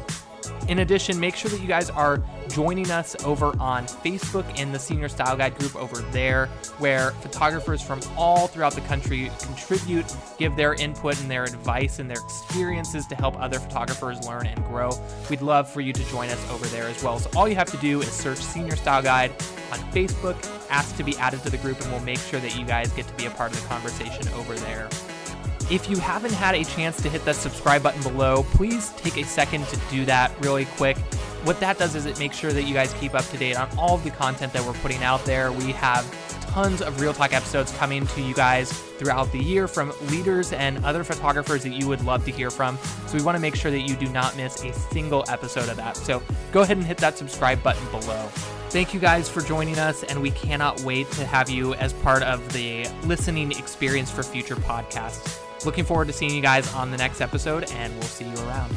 In 0.69 0.79
addition, 0.79 1.19
make 1.19 1.35
sure 1.35 1.49
that 1.49 1.61
you 1.61 1.67
guys 1.67 1.89
are 1.89 2.21
joining 2.47 2.91
us 2.91 3.15
over 3.25 3.59
on 3.59 3.85
Facebook 3.85 4.59
in 4.59 4.71
the 4.71 4.77
Senior 4.77 5.09
Style 5.09 5.35
Guide 5.35 5.57
group 5.57 5.75
over 5.75 5.97
there, 6.11 6.45
where 6.77 7.09
photographers 7.21 7.81
from 7.81 7.99
all 8.15 8.45
throughout 8.45 8.73
the 8.73 8.81
country 8.81 9.31
contribute, 9.41 10.05
give 10.37 10.55
their 10.55 10.75
input 10.75 11.19
and 11.21 11.29
their 11.29 11.43
advice 11.43 11.97
and 11.97 12.07
their 12.07 12.19
experiences 12.23 13.07
to 13.07 13.15
help 13.15 13.35
other 13.41 13.57
photographers 13.57 14.23
learn 14.27 14.45
and 14.45 14.63
grow. 14.65 14.91
We'd 15.27 15.41
love 15.41 15.67
for 15.67 15.81
you 15.81 15.91
to 15.91 16.03
join 16.11 16.29
us 16.29 16.51
over 16.51 16.67
there 16.67 16.87
as 16.87 17.03
well. 17.03 17.17
So 17.17 17.31
all 17.35 17.49
you 17.49 17.55
have 17.55 17.71
to 17.71 17.77
do 17.77 18.01
is 18.01 18.11
search 18.11 18.37
Senior 18.37 18.75
Style 18.75 19.01
Guide 19.01 19.31
on 19.71 19.79
Facebook, 19.91 20.37
ask 20.69 20.95
to 20.97 21.03
be 21.03 21.17
added 21.17 21.41
to 21.41 21.49
the 21.49 21.57
group, 21.57 21.81
and 21.81 21.91
we'll 21.91 22.01
make 22.01 22.19
sure 22.19 22.39
that 22.41 22.55
you 22.55 22.63
guys 22.63 22.91
get 22.91 23.07
to 23.07 23.13
be 23.15 23.25
a 23.25 23.31
part 23.31 23.51
of 23.51 23.59
the 23.59 23.67
conversation 23.67 24.27
over 24.35 24.53
there. 24.53 24.87
If 25.69 25.87
you 25.87 25.97
haven't 25.97 26.33
had 26.33 26.55
a 26.55 26.63
chance 26.63 26.99
to 27.03 27.09
hit 27.09 27.23
that 27.25 27.35
subscribe 27.35 27.83
button 27.83 28.01
below, 28.01 28.41
please 28.53 28.89
take 28.97 29.17
a 29.17 29.23
second 29.23 29.67
to 29.67 29.79
do 29.91 30.03
that 30.05 30.31
really 30.41 30.65
quick. 30.65 30.97
What 31.43 31.59
that 31.59 31.77
does 31.77 31.93
is 31.93 32.07
it 32.07 32.17
makes 32.17 32.35
sure 32.35 32.51
that 32.51 32.63
you 32.63 32.73
guys 32.73 32.91
keep 32.95 33.13
up 33.13 33.23
to 33.25 33.37
date 33.37 33.55
on 33.55 33.69
all 33.77 33.93
of 33.93 34.03
the 34.03 34.09
content 34.09 34.51
that 34.53 34.65
we're 34.65 34.73
putting 34.73 35.03
out 35.03 35.23
there. 35.25 35.51
We 35.51 35.71
have 35.73 36.09
tons 36.49 36.81
of 36.81 36.99
Real 36.99 37.13
Talk 37.13 37.33
episodes 37.33 37.71
coming 37.77 38.07
to 38.07 38.21
you 38.21 38.33
guys 38.33 38.71
throughout 38.71 39.31
the 39.31 39.37
year 39.37 39.67
from 39.67 39.93
leaders 40.07 40.53
and 40.53 40.83
other 40.83 41.03
photographers 41.03 41.61
that 41.61 41.73
you 41.73 41.87
would 41.87 42.03
love 42.03 42.25
to 42.25 42.31
hear 42.31 42.49
from. 42.49 42.79
So 43.05 43.15
we 43.15 43.23
want 43.23 43.35
to 43.35 43.41
make 43.41 43.55
sure 43.55 43.69
that 43.69 43.81
you 43.81 43.95
do 43.95 44.09
not 44.09 44.35
miss 44.35 44.63
a 44.63 44.73
single 44.73 45.23
episode 45.29 45.69
of 45.69 45.77
that. 45.77 45.95
So 45.97 46.23
go 46.51 46.61
ahead 46.61 46.77
and 46.77 46.85
hit 46.85 46.97
that 46.97 47.15
subscribe 47.15 47.61
button 47.61 47.87
below. 47.91 48.25
Thank 48.69 48.95
you 48.95 48.99
guys 48.99 49.29
for 49.29 49.41
joining 49.41 49.77
us, 49.77 50.01
and 50.03 50.19
we 50.19 50.31
cannot 50.31 50.81
wait 50.81 51.11
to 51.11 51.25
have 51.25 51.47
you 51.47 51.75
as 51.75 51.93
part 51.93 52.23
of 52.23 52.53
the 52.53 52.87
listening 53.03 53.51
experience 53.51 54.09
for 54.09 54.23
future 54.23 54.55
podcasts. 54.55 55.39
Looking 55.65 55.83
forward 55.85 56.07
to 56.07 56.13
seeing 56.13 56.33
you 56.33 56.41
guys 56.41 56.73
on 56.73 56.91
the 56.91 56.97
next 56.97 57.21
episode, 57.21 57.69
and 57.71 57.93
we'll 57.93 58.03
see 58.03 58.25
you 58.25 58.35
around. 58.47 58.75